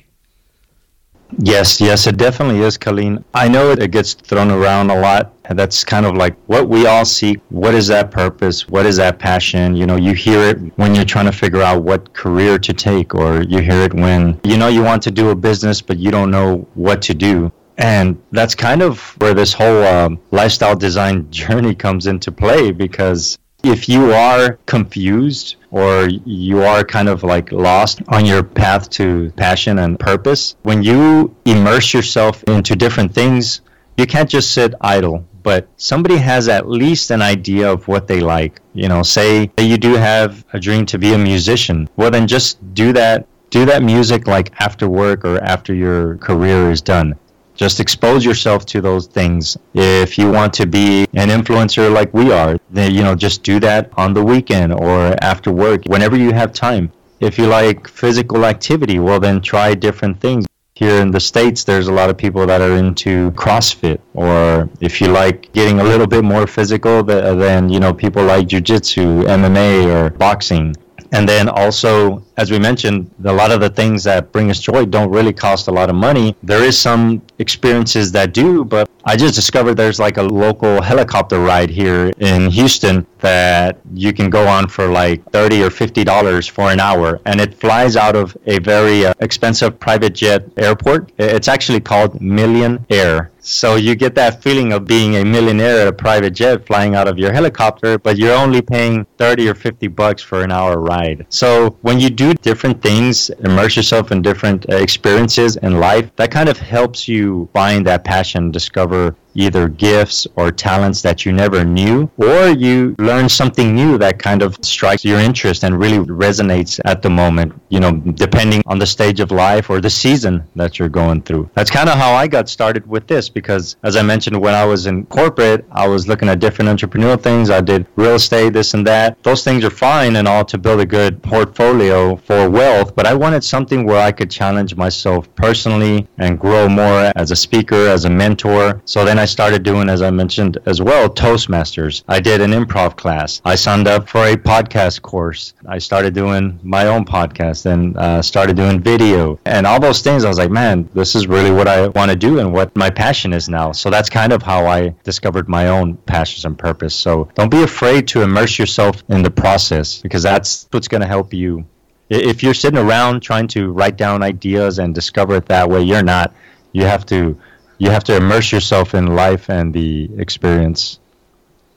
Yes, 1.39 1.81
yes, 1.81 2.07
it 2.07 2.17
definitely 2.17 2.61
is, 2.61 2.77
Colleen. 2.77 3.25
I 3.35 3.49
know 3.49 3.71
it 3.71 3.91
gets 3.91 4.15
thrown 4.15 4.51
around 4.51 4.91
a 4.91 4.99
lot. 5.01 5.33
And 5.51 5.59
that's 5.59 5.83
kind 5.83 6.07
of 6.07 6.15
like 6.15 6.37
what 6.47 6.69
we 6.69 6.87
all 6.87 7.05
seek. 7.05 7.41
What 7.49 7.75
is 7.75 7.89
that 7.89 8.13
purpose? 8.13 8.69
What 8.69 8.87
is 8.87 8.99
that 8.99 9.19
passion? 9.19 9.75
You 9.75 9.85
know, 9.85 9.97
you 9.97 10.13
hear 10.15 10.39
it 10.43 10.59
when 10.79 10.95
you're 10.95 11.05
trying 11.05 11.27
to 11.27 11.33
figure 11.33 11.61
out 11.61 11.83
what 11.83 12.13
career 12.13 12.57
to 12.61 12.73
take, 12.73 13.17
or 13.17 13.43
you 13.43 13.59
hear 13.59 13.83
it 13.83 13.93
when, 13.93 14.41
you 14.45 14.57
know, 14.57 14.69
you 14.69 14.85
want 14.85 15.03
to 15.03 15.11
do 15.11 15.31
a 15.31 15.35
business, 15.35 15.83
but 15.83 15.99
you 15.99 16.13
don't 16.13 16.31
know 16.31 16.69
what 16.75 17.03
to 17.03 17.15
do. 17.15 17.51
And 17.79 18.23
that's 18.31 18.55
kind 18.55 18.81
of 18.81 19.01
where 19.21 19.35
this 19.35 19.53
whole 19.53 19.83
um, 19.83 20.21
lifestyle 20.31 20.77
design 20.77 21.29
journey 21.33 21.75
comes 21.75 22.07
into 22.07 22.31
play 22.31 22.71
because 22.71 23.37
if 23.63 23.89
you 23.89 24.13
are 24.13 24.59
confused 24.67 25.57
or 25.71 26.09
you 26.09 26.63
are 26.63 26.85
kind 26.85 27.09
of 27.09 27.23
like 27.23 27.53
lost 27.53 28.03
on 28.09 28.25
your 28.25 28.43
path 28.43 28.91
to 28.91 29.31
passion 29.37 29.79
and 29.79 29.99
purpose, 29.99 30.57
when 30.63 30.83
you 30.83 31.35
immerse 31.45 31.93
yourself 31.95 32.43
into 32.45 32.75
different 32.77 33.15
things, 33.15 33.61
you 33.97 34.07
can't 34.07 34.29
just 34.29 34.53
sit 34.53 34.75
idle. 34.81 35.25
But 35.43 35.69
somebody 35.77 36.17
has 36.17 36.49
at 36.49 36.69
least 36.69 37.11
an 37.11 37.23
idea 37.23 37.73
of 37.73 37.89
what 37.89 38.07
they 38.07 38.21
like. 38.21 38.61
You 38.75 38.89
know, 38.89 39.03
say 39.03 39.51
you 39.59 39.79
do 39.79 39.95
have 39.95 40.45
a 40.53 40.61
dream 40.61 40.85
to 40.87 40.99
be 40.99 41.15
a 41.15 41.19
musician. 41.19 41.89
Well, 41.97 42.11
then 42.11 42.27
just 42.27 42.59
do 42.75 42.93
that. 42.93 43.27
Do 43.49 43.65
that 43.65 43.83
music 43.83 44.27
like 44.27 44.53
after 44.61 44.89
work 44.89 45.25
or 45.25 45.43
after 45.43 45.75
your 45.75 46.19
career 46.19 46.71
is 46.71 46.83
done 46.83 47.19
just 47.61 47.79
expose 47.79 48.25
yourself 48.25 48.65
to 48.65 48.81
those 48.81 49.07
things. 49.07 49.59
If 49.75 50.17
you 50.17 50.31
want 50.31 50.55
to 50.55 50.67
be 50.67 51.07
an 51.13 51.29
influencer 51.29 51.93
like 51.93 52.11
we 52.15 52.33
are, 52.33 52.59
then 52.71 52.95
you 52.95 53.03
know 53.03 53.15
just 53.15 53.43
do 53.43 53.61
that 53.61 53.91
on 53.99 54.15
the 54.15 54.25
weekend 54.25 54.73
or 54.73 55.15
after 55.21 55.53
work, 55.53 55.85
whenever 55.85 56.17
you 56.17 56.33
have 56.33 56.55
time. 56.55 56.91
If 57.21 57.37
you 57.39 57.47
like 57.47 57.87
physical 57.87 58.47
activity, 58.47 58.99
well 58.99 59.21
then 59.21 59.43
try 59.43 59.75
different 59.75 60.21
things. 60.21 60.47
Here 60.75 61.03
in 61.03 61.11
the 61.11 61.21
States, 61.21 61.65
there's 61.65 61.89
a 61.89 61.93
lot 61.93 62.09
of 62.09 62.17
people 62.17 62.47
that 62.47 62.63
are 62.63 62.77
into 62.85 63.31
CrossFit, 63.33 63.99
or 64.15 64.71
if 64.81 64.99
you 64.99 65.09
like 65.09 65.53
getting 65.53 65.81
a 65.81 65.85
little 65.85 66.07
bit 66.07 66.25
more 66.25 66.47
physical, 66.47 67.03
then 67.03 67.69
you 67.69 67.79
know 67.79 67.93
people 67.93 68.25
like 68.25 68.47
Jiu-Jitsu, 68.47 69.25
MMA, 69.39 69.73
or 69.95 70.09
boxing. 70.09 70.75
And 71.13 71.29
then 71.29 71.51
also, 71.51 72.25
as 72.41 72.51
we 72.51 72.59
mentioned, 72.59 73.11
a 73.25 73.33
lot 73.33 73.51
of 73.51 73.61
the 73.61 73.69
things 73.69 74.03
that 74.05 74.33
bring 74.33 74.51
us 74.51 74.59
joy 74.59 74.87
don't 74.87 75.11
really 75.11 75.33
cost 75.33 75.69
a 75.69 75.71
lot 75.71 75.91
of 75.91 75.97
money. 75.97 76.35
There 76.43 76.65
is 76.65 76.79
some 76.79 77.21
experiences 77.39 78.11
that 78.13 78.33
do, 78.33 78.65
but 78.65 78.89
I 79.05 79.17
just 79.17 79.35
discovered 79.35 79.75
there's 79.75 80.01
like 80.01 80.17
a 80.17 80.23
local 80.23 80.81
helicopter 80.81 81.39
ride 81.41 81.69
here 81.69 82.13
in 82.19 82.51
Houston 82.51 83.07
that 83.21 83.79
you 83.93 84.13
can 84.13 84.31
go 84.31 84.47
on 84.47 84.69
for 84.69 84.89
like 84.89 85.23
30 85.33 85.63
or 85.65 85.71
50 85.71 86.05
dollars 86.05 86.47
for 86.47 86.71
an 86.71 86.81
hour 86.81 87.21
and 87.27 87.41
it 87.41 87.55
flies 87.55 87.97
out 87.97 88.17
of 88.17 88.37
a 88.47 88.59
very 88.61 89.07
uh, 89.07 89.13
expensive 89.21 89.79
private 89.79 90.15
jet 90.15 90.49
airport. 90.57 91.13
It's 91.19 91.49
actually 91.49 91.81
called 91.81 92.21
Million 92.21 92.85
Air. 92.91 93.31
So 93.43 93.77
you 93.77 93.95
get 93.95 94.15
that 94.17 94.43
feeling 94.43 94.73
of 94.73 94.85
being 94.85 95.17
a 95.17 95.25
millionaire 95.25 95.81
at 95.81 95.89
a 95.89 95.93
private 95.93 96.33
jet 96.33 96.67
flying 96.67 96.95
out 96.95 97.09
of 97.09 97.19
your 97.19 97.33
helicopter, 97.33 97.99
but 97.99 98.19
you're 98.19 98.37
only 98.37 98.61
paying 98.61 99.07
30 99.17 99.49
or 99.49 99.55
50 99.55 99.89
bucks 99.89 100.23
for 100.23 100.43
an 100.43 100.53
hour 100.53 100.79
ride. 100.79 101.27
So 101.31 101.77
when 101.81 101.99
you 102.01 102.11
do 102.11 102.30
different 102.35 102.83
things, 102.83 103.31
immerse 103.31 103.77
yourself 103.77 104.13
in 104.13 104.23
different 104.23 104.69
uh, 104.69 104.77
experiences 104.77 105.57
in 105.57 105.81
life, 105.81 106.15
that 106.17 106.31
kind 106.31 106.49
of 106.49 106.59
helps 106.59 107.09
you 107.09 107.49
find 107.53 107.87
that 107.87 108.05
passion, 108.05 108.51
discover 108.51 109.15
either 109.35 109.69
gifts 109.69 110.27
or 110.37 110.51
talents 110.51 111.03
that 111.03 111.25
you 111.25 111.33
never 111.33 111.65
knew, 111.65 112.11
or 112.17 112.49
you 112.49 112.95
learn 112.99 113.29
something 113.29 113.75
new 113.75 113.99
that 113.99 114.19
kind 114.19 114.43
of 114.43 114.57
strikes 114.63 115.05
your 115.05 115.19
interest 115.19 115.65
and 115.65 115.79
really 115.79 115.99
resonates 115.99 116.81
at 116.85 117.03
the 117.03 117.11
moment, 117.11 117.53
you 117.69 117.81
know, 117.81 117.93
depending 117.93 118.63
on 118.67 118.79
the 118.79 118.87
stage 118.87 119.21
of 119.21 119.31
life 119.31 119.71
or 119.71 119.81
the 119.81 119.91
season 119.91 120.43
that 120.57 120.79
you're 120.79 120.89
going 120.89 121.23
through. 121.23 121.49
That's 121.55 121.71
kind 121.71 121.89
of 121.89 121.97
how 121.97 122.13
I 122.15 122.27
got 122.27 122.49
started 122.49 122.87
with 122.87 123.07
this 123.07 123.29
because, 123.29 123.77
as 123.83 123.97
I 123.97 124.03
mentioned, 124.03 124.41
when 124.41 124.55
I 124.55 124.65
was 124.65 124.87
in 124.87 125.07
corporate, 125.07 125.65
I 125.71 125.87
was 125.87 126.09
looking 126.09 126.29
at 126.29 126.39
different 126.39 126.69
entrepreneurial 126.69 127.21
things. 127.21 127.51
I 127.51 127.61
did 127.61 127.87
real 127.97 128.15
estate, 128.15 128.53
this 128.53 128.75
and 128.75 128.87
that. 128.87 129.23
Those 129.23 129.45
things 129.45 129.65
are 129.65 129.71
fine 129.71 130.17
and 130.17 130.27
all 130.27 130.45
to 130.47 130.59
build 130.59 130.81
a 130.81 130.87
good 130.87 131.23
portfolio 131.23 132.17
for 132.17 132.49
wealth, 132.51 132.95
but 132.97 133.07
I 133.07 133.15
wanted 133.15 133.45
something 133.45 133.85
where 133.85 134.01
I 134.01 134.13
could 134.13 134.31
challenge 134.31 134.75
myself 134.77 135.33
personally 135.35 136.09
and 136.19 136.39
grow 136.39 136.69
more 136.69 137.13
as 137.17 137.31
a 137.31 137.37
speaker, 137.37 137.87
as 137.89 138.05
a 138.05 138.11
mentor. 138.11 138.81
So 138.85 139.05
then 139.05 139.19
I 139.21 139.27
started 139.27 139.63
doing, 139.63 139.91
as 139.91 140.01
I 140.01 140.09
mentioned 140.09 140.57
as 140.65 140.81
well, 140.81 141.07
Toastmasters. 141.07 142.05
I 142.09 142.21
did 142.21 142.41
an 142.41 142.53
improv 142.53 142.97
class. 142.97 143.43
I 143.45 143.55
signed 143.55 143.87
up 143.87 144.09
for 144.09 144.25
a 144.25 144.35
podcast 144.35 145.03
course. 145.03 145.53
I 145.69 145.77
started 145.77 146.15
doing 146.15 146.59
my 146.63 146.87
own 146.87 147.05
podcast 147.05 147.67
and 147.67 147.99
uh, 147.99 148.23
started 148.23 148.57
doing 148.57 148.81
video 148.81 149.39
and 149.45 149.67
all 149.67 149.79
those 149.79 150.01
things. 150.01 150.25
I 150.25 150.29
was 150.29 150.39
like, 150.39 150.51
man, 150.51 150.89
this 150.95 151.15
is 151.15 151.27
really 151.27 151.51
what 151.51 151.69
I 151.69 151.89
want 151.89 152.11
to 152.11 152.17
do 152.17 152.39
and 152.39 152.51
what 152.51 152.75
my 152.75 152.89
passion 152.89 153.35
is 153.35 153.47
now. 153.47 153.73
So 153.73 153.91
that's 153.91 154.09
kind 154.09 154.33
of 154.33 154.43
how 154.43 154.65
I 154.65 154.95
discovered 155.05 155.51
my 155.51 155.69
own 155.69 155.99
passions 155.99 156.47
and 156.47 156.59
purpose. 156.59 156.95
So 156.95 157.29
don't 157.35 157.51
be 157.51 157.63
afraid 157.63 158.09
to 158.09 158.23
immerse 158.23 158.59
yourself 158.59 159.05
in 159.11 159.23
the 159.23 159.31
process 159.31 159.99
because 159.99 160.23
that's 160.23 160.67
what's 160.71 160.89
going 160.89 161.03
to 161.03 161.07
help 161.07 161.35
you. 161.35 161.67
If 162.09 162.43
you're 162.43 162.55
sitting 162.55 162.79
around 162.79 163.21
trying 163.21 163.49
to 163.49 163.71
write 163.71 163.99
down 163.99 164.23
ideas 164.23 164.79
and 164.79 164.95
discover 164.95 165.35
it 165.35 165.45
that 165.49 165.69
way, 165.69 165.83
you're 165.83 166.03
not. 166.03 166.33
You 166.73 166.87
have 166.87 167.05
to 167.07 167.39
you 167.81 167.91
have 167.91 168.05
to 168.05 168.15
immerse 168.15 168.53
yourself 168.53 168.95
in 168.95 169.07
life 169.07 169.49
and 169.49 169.73
the 169.73 170.11
experience. 170.19 171.01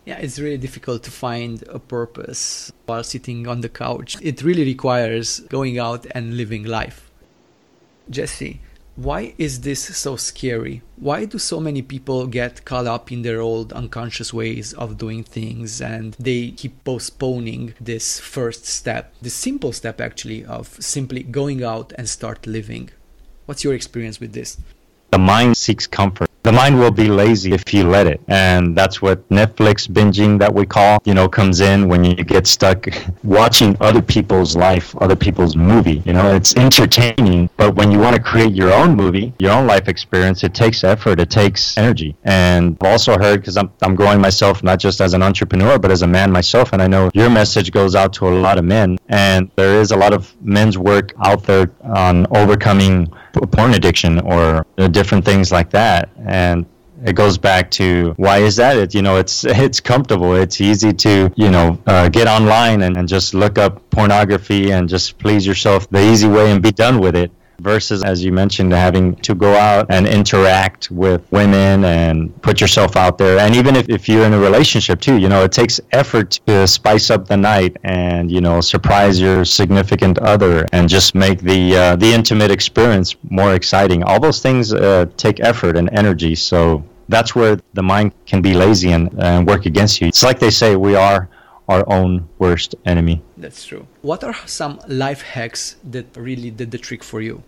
Yeah, 0.03 0.17
it's 0.17 0.37
really 0.37 0.57
difficult 0.57 1.01
to 1.03 1.11
find 1.11 1.63
a 1.69 1.79
purpose 1.79 2.73
while 2.85 3.05
sitting 3.05 3.47
on 3.47 3.61
the 3.61 3.69
couch. 3.69 4.17
It 4.21 4.43
really 4.43 4.65
requires 4.65 5.39
going 5.39 5.79
out 5.79 6.05
and 6.11 6.35
living 6.35 6.65
life. 6.65 7.09
Jesse, 8.09 8.59
why 8.97 9.33
is 9.37 9.61
this 9.61 9.95
so 9.97 10.17
scary? 10.17 10.81
Why 10.97 11.23
do 11.23 11.39
so 11.39 11.61
many 11.61 11.81
people 11.81 12.27
get 12.27 12.65
caught 12.65 12.85
up 12.85 13.09
in 13.09 13.21
their 13.21 13.39
old 13.39 13.71
unconscious 13.71 14.33
ways 14.33 14.73
of 14.73 14.97
doing 14.97 15.23
things 15.23 15.79
and 15.79 16.17
they 16.19 16.51
keep 16.51 16.83
postponing 16.83 17.75
this 17.79 18.19
first 18.19 18.65
step, 18.65 19.13
the 19.21 19.29
simple 19.29 19.71
step 19.71 20.01
actually 20.01 20.43
of 20.43 20.67
simply 20.83 21.23
going 21.23 21.63
out 21.63 21.93
and 21.97 22.09
start 22.09 22.45
living? 22.45 22.89
What's 23.45 23.63
your 23.63 23.73
experience 23.73 24.19
with 24.19 24.33
this? 24.33 24.57
The 25.13 25.19
mind 25.19 25.55
seeks 25.55 25.85
comfort. 25.85 26.32
The 26.43 26.51
mind 26.51 26.77
will 26.77 26.91
be 26.91 27.07
lazy 27.07 27.53
if 27.53 27.73
you 27.73 27.87
let 27.87 28.05
it. 28.05 28.19
And 28.27 28.77
that's 28.77 29.01
what 29.01 29.27
Netflix 29.29 29.87
binging 29.87 30.37
that 30.39 30.53
we 30.53 30.65
call, 30.65 31.01
you 31.05 31.13
know, 31.13 31.29
comes 31.29 31.61
in 31.61 31.87
when 31.87 32.03
you 32.03 32.15
get 32.15 32.47
stuck 32.47 32.85
watching 33.23 33.77
other 33.79 34.01
people's 34.01 34.53
life, 34.53 34.93
other 34.97 35.15
people's 35.15 35.55
movie. 35.55 36.03
You 36.05 36.11
know, 36.11 36.35
it's 36.35 36.53
entertaining, 36.57 37.49
but 37.55 37.75
when 37.75 37.91
you 37.91 37.99
want 37.99 38.17
to 38.17 38.21
create 38.21 38.53
your 38.53 38.73
own 38.73 38.93
movie, 38.93 39.33
your 39.39 39.51
own 39.51 39.67
life 39.67 39.87
experience, 39.87 40.43
it 40.43 40.53
takes 40.53 40.83
effort, 40.83 41.21
it 41.21 41.29
takes 41.29 41.77
energy. 41.77 42.13
And 42.25 42.77
I've 42.81 42.91
also 42.91 43.17
heard, 43.17 43.39
because 43.39 43.55
I'm, 43.55 43.71
I'm 43.81 43.95
growing 43.95 44.19
myself 44.19 44.63
not 44.63 44.79
just 44.79 44.99
as 44.99 45.13
an 45.13 45.23
entrepreneur, 45.23 45.79
but 45.79 45.91
as 45.91 46.01
a 46.01 46.07
man 46.07 46.29
myself, 46.29 46.73
and 46.73 46.81
I 46.81 46.87
know 46.87 47.09
your 47.13 47.29
message 47.29 47.71
goes 47.71 47.95
out 47.95 48.11
to 48.13 48.27
a 48.27 48.35
lot 48.35 48.57
of 48.57 48.65
men. 48.65 48.97
And 49.07 49.49
there 49.55 49.79
is 49.79 49.91
a 49.91 49.95
lot 49.95 50.11
of 50.11 50.35
men's 50.41 50.77
work 50.77 51.13
out 51.23 51.43
there 51.43 51.71
on 51.83 52.27
overcoming 52.35 53.09
porn 53.33 53.73
addiction 53.73 54.19
or 54.21 54.65
different 54.89 55.25
things 55.25 55.51
like 55.51 55.69
that. 55.71 56.09
And 56.33 56.65
it 57.05 57.15
goes 57.15 57.37
back 57.37 57.69
to 57.71 58.13
why 58.17 58.39
is 58.39 58.55
that? 58.55 58.75
It 58.77 58.95
you 58.95 59.03
know 59.03 59.17
it's 59.17 59.43
it's 59.65 59.79
comfortable. 59.79 60.35
It's 60.35 60.59
easy 60.59 60.91
to 61.05 61.31
you 61.35 61.51
know 61.51 61.77
uh, 61.85 62.09
get 62.09 62.27
online 62.27 62.81
and, 62.81 62.97
and 62.97 63.07
just 63.07 63.33
look 63.33 63.57
up 63.57 63.87
pornography 63.91 64.71
and 64.71 64.89
just 64.89 65.19
please 65.19 65.45
yourself 65.45 65.87
the 65.89 66.01
easy 66.11 66.27
way 66.27 66.51
and 66.51 66.61
be 66.61 66.71
done 66.71 66.99
with 66.99 67.15
it 67.15 67.31
versus, 67.63 68.03
as 68.03 68.23
you 68.23 68.31
mentioned, 68.31 68.71
having 68.73 69.15
to 69.27 69.33
go 69.33 69.53
out 69.55 69.85
and 69.89 70.07
interact 70.07 70.91
with 70.91 71.21
women 71.31 71.85
and 71.85 72.39
put 72.41 72.59
yourself 72.61 72.95
out 72.95 73.17
there. 73.17 73.39
And 73.39 73.55
even 73.55 73.75
if, 73.75 73.89
if 73.89 74.07
you're 74.09 74.25
in 74.25 74.33
a 74.33 74.39
relationship 74.39 74.99
too, 75.01 75.17
you 75.17 75.29
know, 75.29 75.43
it 75.43 75.51
takes 75.51 75.79
effort 75.91 76.39
to 76.47 76.67
spice 76.67 77.09
up 77.09 77.27
the 77.27 77.37
night 77.37 77.77
and, 77.83 78.29
you 78.29 78.41
know, 78.41 78.61
surprise 78.61 79.19
your 79.19 79.45
significant 79.45 80.19
other 80.19 80.65
and 80.73 80.89
just 80.89 81.15
make 81.15 81.39
the, 81.41 81.75
uh, 81.75 81.95
the 81.95 82.11
intimate 82.13 82.51
experience 82.51 83.15
more 83.29 83.53
exciting. 83.55 84.03
All 84.03 84.19
those 84.19 84.41
things 84.41 84.73
uh, 84.73 85.05
take 85.17 85.39
effort 85.39 85.77
and 85.77 85.89
energy. 85.93 86.35
So 86.35 86.83
that's 87.09 87.35
where 87.35 87.57
the 87.73 87.83
mind 87.83 88.11
can 88.25 88.41
be 88.41 88.53
lazy 88.53 88.91
and, 88.91 89.13
and 89.21 89.47
work 89.47 89.65
against 89.65 90.01
you. 90.01 90.07
It's 90.07 90.23
like 90.23 90.39
they 90.39 90.51
say, 90.51 90.75
we 90.75 90.95
are 90.95 91.29
our 91.69 91.83
own 91.91 92.27
worst 92.39 92.75
enemy. 92.85 93.21
That's 93.37 93.65
true. 93.65 93.87
What 94.01 94.23
are 94.23 94.35
some 94.45 94.79
life 94.87 95.21
hacks 95.21 95.77
that 95.91 96.05
really 96.15 96.51
did 96.51 96.71
the 96.71 96.77
trick 96.77 97.03
for 97.03 97.21
you? 97.21 97.43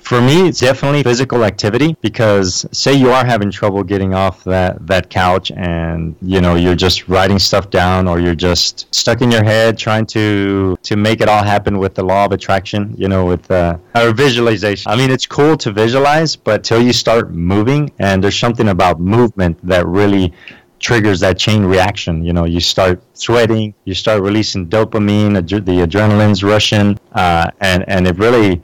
For 0.00 0.22
me, 0.22 0.48
it's 0.48 0.60
definitely 0.60 1.02
physical 1.02 1.44
activity 1.44 1.94
because 2.00 2.64
say 2.72 2.94
you 2.94 3.10
are 3.10 3.26
having 3.26 3.50
trouble 3.50 3.82
getting 3.84 4.14
off 4.14 4.42
that, 4.44 4.86
that 4.86 5.10
couch 5.10 5.52
and 5.54 6.16
you 6.22 6.40
know 6.40 6.54
you're 6.54 6.74
just 6.74 7.08
writing 7.08 7.38
stuff 7.38 7.68
down 7.68 8.08
or 8.08 8.18
you're 8.18 8.34
just 8.34 8.92
stuck 8.94 9.20
in 9.20 9.30
your 9.30 9.44
head 9.44 9.76
trying 9.76 10.06
to 10.06 10.78
to 10.82 10.96
make 10.96 11.20
it 11.20 11.28
all 11.28 11.42
happen 11.44 11.78
with 11.78 11.94
the 11.94 12.02
law 12.02 12.24
of 12.24 12.32
attraction, 12.32 12.94
you 12.96 13.08
know, 13.08 13.26
with 13.26 13.50
uh, 13.50 13.76
our 13.94 14.12
visualization. 14.12 14.90
I 14.90 14.96
mean, 14.96 15.10
it's 15.10 15.26
cool 15.26 15.58
to 15.58 15.72
visualize, 15.72 16.36
but 16.36 16.64
till 16.64 16.80
you 16.80 16.94
start 16.94 17.30
moving 17.30 17.92
and 17.98 18.24
there's 18.24 18.38
something 18.38 18.68
about 18.68 19.00
movement 19.00 19.58
that 19.62 19.86
really 19.86 20.32
triggers 20.80 21.20
that 21.20 21.38
chain 21.38 21.64
reaction. 21.64 22.24
You 22.24 22.32
know, 22.32 22.44
you 22.44 22.60
start 22.60 23.02
sweating, 23.14 23.74
you 23.84 23.94
start 23.94 24.22
releasing 24.22 24.68
dopamine, 24.68 25.36
ad- 25.36 25.66
the 25.66 25.86
adrenaline's 25.86 26.42
rushing, 26.42 26.98
uh, 27.12 27.50
and 27.60 27.84
and 27.88 28.06
it 28.06 28.16
really 28.16 28.62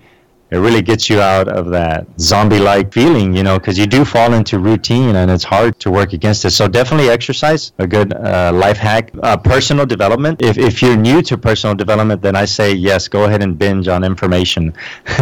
it 0.55 0.59
really 0.59 0.83
gets 0.83 1.11
you 1.11 1.21
out 1.21 1.49
of 1.49 1.71
that 1.71 2.07
zombie-like 2.21 2.93
feeling, 2.93 3.35
you 3.35 3.43
know, 3.43 3.59
because 3.59 3.77
you 3.77 3.87
do 3.87 4.05
fall 4.05 4.35
into 4.35 4.61
routine 4.61 5.17
and 5.17 5.29
it's 5.29 5.43
hard 5.43 5.81
to 5.81 5.90
work 5.90 6.12
against 6.12 6.45
it. 6.45 6.51
So 6.51 6.69
definitely 6.69 7.11
exercise, 7.11 7.73
a 7.79 7.88
good 7.88 8.14
uh, 8.14 8.53
life 8.55 8.77
hack. 8.77 9.11
Uh, 9.21 9.37
personal 9.37 9.85
development. 9.85 10.40
If, 10.40 10.57
if 10.57 10.81
you're 10.81 10.97
new 10.97 11.23
to 11.23 11.37
personal 11.37 11.75
development, 11.75 12.23
then 12.23 12.37
I 12.37 12.45
say 12.45 12.73
yes, 12.73 13.09
go 13.09 13.25
ahead 13.25 13.43
and 13.43 13.59
binge 13.59 13.88
on 13.88 14.05
information. 14.05 14.73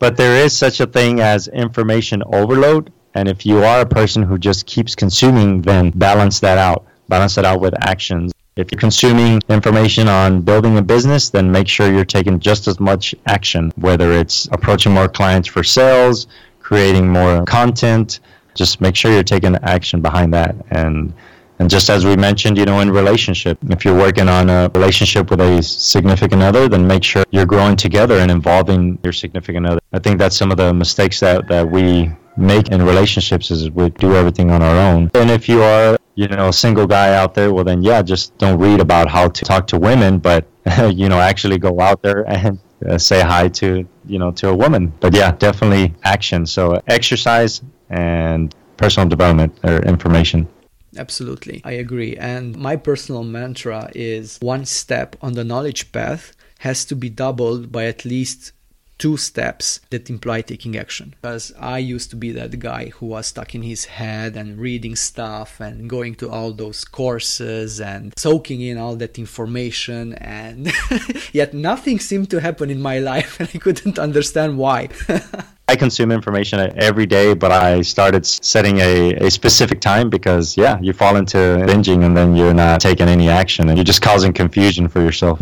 but 0.00 0.16
there 0.16 0.44
is 0.44 0.56
such 0.56 0.80
a 0.80 0.86
thing 0.86 1.20
as 1.20 1.46
information 1.46 2.24
overload. 2.26 2.92
And 3.14 3.28
if 3.28 3.46
you 3.46 3.62
are 3.62 3.82
a 3.82 3.86
person 3.86 4.24
who 4.24 4.38
just 4.38 4.66
keeps 4.66 4.96
consuming, 4.96 5.62
then 5.62 5.90
balance 5.90 6.40
that 6.40 6.58
out. 6.58 6.84
Balance 7.08 7.38
it 7.38 7.44
out 7.44 7.60
with 7.60 7.74
actions. 7.86 8.33
If 8.56 8.70
you're 8.70 8.78
consuming 8.78 9.40
information 9.48 10.06
on 10.06 10.40
building 10.42 10.78
a 10.78 10.82
business, 10.82 11.28
then 11.28 11.50
make 11.50 11.66
sure 11.66 11.92
you're 11.92 12.04
taking 12.04 12.38
just 12.38 12.68
as 12.68 12.78
much 12.78 13.12
action, 13.26 13.72
whether 13.74 14.12
it's 14.12 14.46
approaching 14.52 14.92
more 14.92 15.08
clients 15.08 15.48
for 15.48 15.64
sales, 15.64 16.28
creating 16.60 17.08
more 17.08 17.44
content, 17.46 18.20
just 18.54 18.80
make 18.80 18.94
sure 18.94 19.10
you're 19.10 19.24
taking 19.24 19.56
action 19.56 20.00
behind 20.00 20.32
that. 20.34 20.54
And 20.70 21.12
and 21.58 21.68
just 21.68 21.90
as 21.90 22.04
we 22.04 22.16
mentioned, 22.16 22.56
you 22.56 22.64
know, 22.64 22.80
in 22.80 22.90
relationship, 22.90 23.58
if 23.70 23.84
you're 23.84 23.96
working 23.96 24.28
on 24.28 24.50
a 24.50 24.70
relationship 24.74 25.30
with 25.30 25.40
a 25.40 25.62
significant 25.62 26.42
other, 26.42 26.68
then 26.68 26.86
make 26.86 27.02
sure 27.02 27.24
you're 27.30 27.46
growing 27.46 27.76
together 27.76 28.18
and 28.18 28.30
involving 28.30 28.98
your 29.02 29.12
significant 29.12 29.66
other. 29.66 29.80
I 29.92 29.98
think 30.00 30.18
that's 30.18 30.36
some 30.36 30.50
of 30.50 30.56
the 30.56 30.74
mistakes 30.74 31.20
that, 31.20 31.46
that 31.48 31.68
we 31.68 32.10
make 32.36 32.68
in 32.70 32.82
relationships 32.82 33.52
is 33.52 33.70
we 33.70 33.90
do 33.90 34.16
everything 34.16 34.50
on 34.50 34.62
our 34.62 34.76
own. 34.76 35.10
And 35.14 35.30
if 35.30 35.48
you 35.48 35.62
are 35.62 35.96
you 36.14 36.28
know, 36.28 36.48
a 36.48 36.52
single 36.52 36.86
guy 36.86 37.14
out 37.14 37.34
there, 37.34 37.52
well, 37.52 37.64
then 37.64 37.82
yeah, 37.82 38.02
just 38.02 38.36
don't 38.38 38.58
read 38.58 38.80
about 38.80 39.08
how 39.08 39.28
to 39.28 39.44
talk 39.44 39.66
to 39.68 39.78
women, 39.78 40.18
but 40.18 40.46
you 40.92 41.08
know, 41.08 41.18
actually 41.18 41.58
go 41.58 41.80
out 41.80 42.02
there 42.02 42.28
and 42.28 42.58
uh, 42.88 42.98
say 42.98 43.20
hi 43.20 43.48
to 43.48 43.86
you 44.06 44.18
know 44.18 44.30
to 44.32 44.48
a 44.48 44.54
woman. 44.54 44.92
But 45.00 45.14
yeah, 45.14 45.32
definitely 45.32 45.94
action. 46.04 46.46
So 46.46 46.80
exercise 46.86 47.62
and 47.90 48.54
personal 48.76 49.08
development 49.08 49.58
or 49.64 49.78
information. 49.82 50.48
Absolutely, 50.96 51.60
I 51.64 51.72
agree. 51.72 52.16
And 52.16 52.56
my 52.56 52.76
personal 52.76 53.24
mantra 53.24 53.90
is 53.94 54.38
one 54.40 54.64
step 54.64 55.16
on 55.20 55.32
the 55.32 55.44
knowledge 55.44 55.90
path 55.90 56.32
has 56.60 56.84
to 56.86 56.96
be 56.96 57.10
doubled 57.10 57.72
by 57.72 57.84
at 57.86 58.04
least 58.04 58.52
two 58.98 59.16
steps 59.16 59.80
that 59.90 60.10
imply 60.10 60.40
taking 60.40 60.76
action. 60.76 61.14
Because 61.20 61.52
I 61.58 61.78
used 61.78 62.10
to 62.10 62.16
be 62.16 62.32
that 62.32 62.58
guy 62.58 62.90
who 62.96 63.06
was 63.06 63.26
stuck 63.26 63.54
in 63.54 63.62
his 63.62 63.86
head 63.86 64.36
and 64.36 64.58
reading 64.58 64.96
stuff 64.96 65.60
and 65.60 65.88
going 65.88 66.14
to 66.16 66.30
all 66.30 66.52
those 66.52 66.84
courses 66.84 67.80
and 67.80 68.12
soaking 68.16 68.60
in 68.60 68.78
all 68.78 68.96
that 68.96 69.18
information, 69.18 70.14
and 70.14 70.72
yet 71.32 71.54
nothing 71.54 71.98
seemed 71.98 72.30
to 72.30 72.40
happen 72.40 72.70
in 72.70 72.80
my 72.80 72.98
life, 72.98 73.40
and 73.40 73.48
I 73.54 73.58
couldn't 73.58 73.98
understand 73.98 74.58
why. 74.58 74.88
I 75.66 75.76
consume 75.76 76.12
information 76.12 76.60
every 76.76 77.06
day, 77.06 77.32
but 77.32 77.50
I 77.50 77.80
started 77.80 78.26
setting 78.26 78.80
a, 78.80 79.14
a 79.14 79.30
specific 79.30 79.80
time 79.80 80.10
because, 80.10 80.58
yeah, 80.58 80.78
you 80.80 80.92
fall 80.92 81.16
into 81.16 81.36
binging 81.36 82.04
and 82.04 82.14
then 82.14 82.36
you're 82.36 82.52
not 82.52 82.82
taking 82.82 83.08
any 83.08 83.30
action 83.30 83.70
and 83.70 83.78
you're 83.78 83.84
just 83.84 84.02
causing 84.02 84.34
confusion 84.34 84.88
for 84.88 85.00
yourself. 85.00 85.40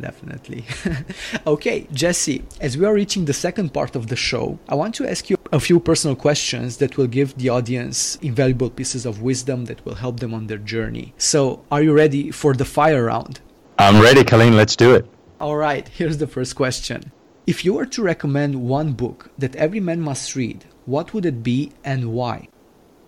Definitely. 0.00 0.64
okay, 1.46 1.86
Jesse, 1.92 2.44
as 2.60 2.76
we 2.76 2.86
are 2.86 2.94
reaching 2.94 3.24
the 3.24 3.32
second 3.32 3.72
part 3.72 3.96
of 3.96 4.08
the 4.08 4.16
show, 4.16 4.58
I 4.68 4.74
want 4.74 4.94
to 4.96 5.08
ask 5.08 5.30
you 5.30 5.36
a 5.52 5.60
few 5.60 5.80
personal 5.80 6.16
questions 6.16 6.78
that 6.78 6.96
will 6.96 7.06
give 7.06 7.36
the 7.36 7.48
audience 7.48 8.16
invaluable 8.16 8.70
pieces 8.70 9.06
of 9.06 9.22
wisdom 9.22 9.66
that 9.66 9.84
will 9.84 9.96
help 9.96 10.20
them 10.20 10.32
on 10.34 10.46
their 10.46 10.58
journey. 10.58 11.14
So, 11.18 11.64
are 11.70 11.82
you 11.82 11.92
ready 11.92 12.30
for 12.30 12.54
the 12.54 12.64
fire 12.64 13.04
round? 13.04 13.40
I'm 13.78 14.02
ready, 14.02 14.24
Colleen. 14.24 14.56
Let's 14.56 14.76
do 14.76 14.94
it. 14.94 15.06
All 15.40 15.56
right, 15.56 15.88
here's 15.98 16.18
the 16.18 16.26
first 16.26 16.54
question. 16.56 17.12
If 17.46 17.64
you 17.64 17.74
were 17.74 17.86
to 17.86 18.02
recommend 18.02 18.54
one 18.68 18.92
book 18.92 19.30
that 19.38 19.56
every 19.56 19.80
man 19.80 20.00
must 20.00 20.36
read, 20.36 20.66
what 20.86 21.14
would 21.14 21.26
it 21.26 21.42
be 21.42 21.72
and 21.84 22.12
why? 22.12 22.48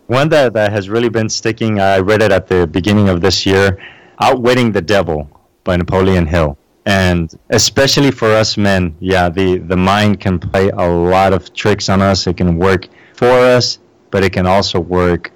One 0.06 0.28
that, 0.30 0.52
that 0.54 0.72
has 0.72 0.88
really 0.88 1.08
been 1.08 1.28
sticking, 1.28 1.80
I 1.80 1.98
read 1.98 2.22
it 2.22 2.32
at 2.32 2.48
the 2.48 2.66
beginning 2.66 3.08
of 3.08 3.20
this 3.20 3.46
year 3.46 3.78
Outwitting 4.20 4.72
the 4.72 4.82
Devil 4.82 5.28
by 5.64 5.76
Napoleon 5.76 6.26
Hill 6.26 6.58
and 6.86 7.38
especially 7.50 8.10
for 8.10 8.28
us 8.32 8.56
men 8.56 8.94
yeah 8.98 9.28
the 9.28 9.58
the 9.58 9.76
mind 9.76 10.20
can 10.20 10.38
play 10.38 10.70
a 10.70 10.88
lot 10.88 11.32
of 11.32 11.52
tricks 11.54 11.88
on 11.88 12.02
us. 12.02 12.26
It 12.26 12.36
can 12.36 12.56
work 12.58 12.88
for 13.14 13.30
us 13.30 13.78
but 14.10 14.22
it 14.24 14.32
can 14.32 14.46
also 14.46 14.80
work 14.80 15.32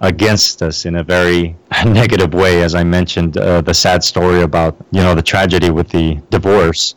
against 0.00 0.62
us 0.62 0.86
in 0.86 0.96
a 0.96 1.02
very 1.02 1.56
negative 1.84 2.32
way 2.32 2.62
as 2.62 2.74
i 2.74 2.82
mentioned 2.82 3.36
uh, 3.36 3.60
the 3.60 3.74
sad 3.74 4.02
story 4.02 4.42
about 4.42 4.76
you 4.92 5.02
know 5.02 5.14
the 5.14 5.22
tragedy 5.22 5.70
with 5.70 5.88
the 5.88 6.18
divorce. 6.30 6.94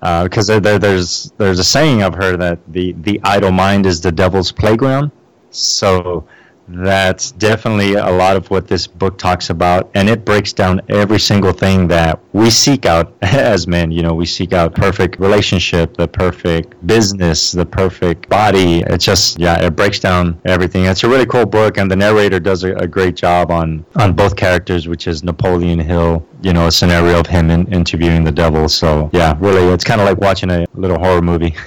Because 0.00 0.50
uh, 0.50 0.60
there, 0.60 0.78
there's 0.78 1.32
there's 1.38 1.58
a 1.58 1.64
saying 1.64 2.02
i've 2.02 2.14
heard 2.14 2.38
that 2.40 2.58
the 2.68 2.92
the 3.00 3.20
idle 3.24 3.50
mind 3.50 3.86
is 3.86 4.00
the 4.00 4.12
devil's 4.12 4.52
playground. 4.52 5.10
So 5.50 6.28
that's 6.68 7.30
definitely 7.32 7.94
a 7.94 8.10
lot 8.10 8.36
of 8.36 8.50
what 8.50 8.66
this 8.66 8.86
book 8.86 9.18
talks 9.18 9.50
about 9.50 9.90
and 9.94 10.08
it 10.08 10.24
breaks 10.24 10.52
down 10.52 10.80
every 10.88 11.18
single 11.18 11.52
thing 11.52 11.86
that 11.88 12.18
we 12.32 12.50
seek 12.50 12.86
out 12.86 13.14
as 13.22 13.66
men. 13.66 13.90
You 13.90 14.02
know 14.02 14.14
we 14.14 14.26
seek 14.26 14.52
out 14.52 14.74
perfect 14.74 15.18
relationship 15.20 15.96
the 15.96 16.08
perfect 16.08 16.86
business 16.86 17.52
the 17.52 17.66
perfect 17.66 18.28
body. 18.28 18.80
It's 18.80 19.04
just 19.04 19.38
yeah 19.38 19.64
it 19.64 19.76
breaks 19.76 20.00
down 20.00 20.40
everything. 20.44 20.84
It's 20.84 21.04
a 21.04 21.08
really 21.08 21.26
cool 21.26 21.46
book 21.46 21.78
and 21.78 21.90
the 21.90 21.96
narrator 21.96 22.40
does 22.40 22.64
a, 22.64 22.74
a 22.76 22.86
great 22.86 23.16
job 23.16 23.50
on 23.50 23.84
on 23.96 24.14
both 24.14 24.36
characters 24.36 24.88
which 24.88 25.06
is 25.06 25.22
napoleon 25.22 25.78
hill 25.78 26.26
you 26.42 26.52
know 26.52 26.66
a 26.66 26.72
scenario 26.72 27.20
of 27.20 27.26
him 27.26 27.50
in, 27.50 27.72
interviewing 27.72 28.24
the 28.24 28.32
devil. 28.32 28.68
So 28.68 29.08
yeah 29.12 29.36
really 29.40 29.72
it's 29.72 29.84
kind 29.84 30.00
of 30.00 30.06
like 30.06 30.18
watching 30.18 30.50
a 30.50 30.66
little 30.74 30.98
horror 30.98 31.22
movie. 31.22 31.54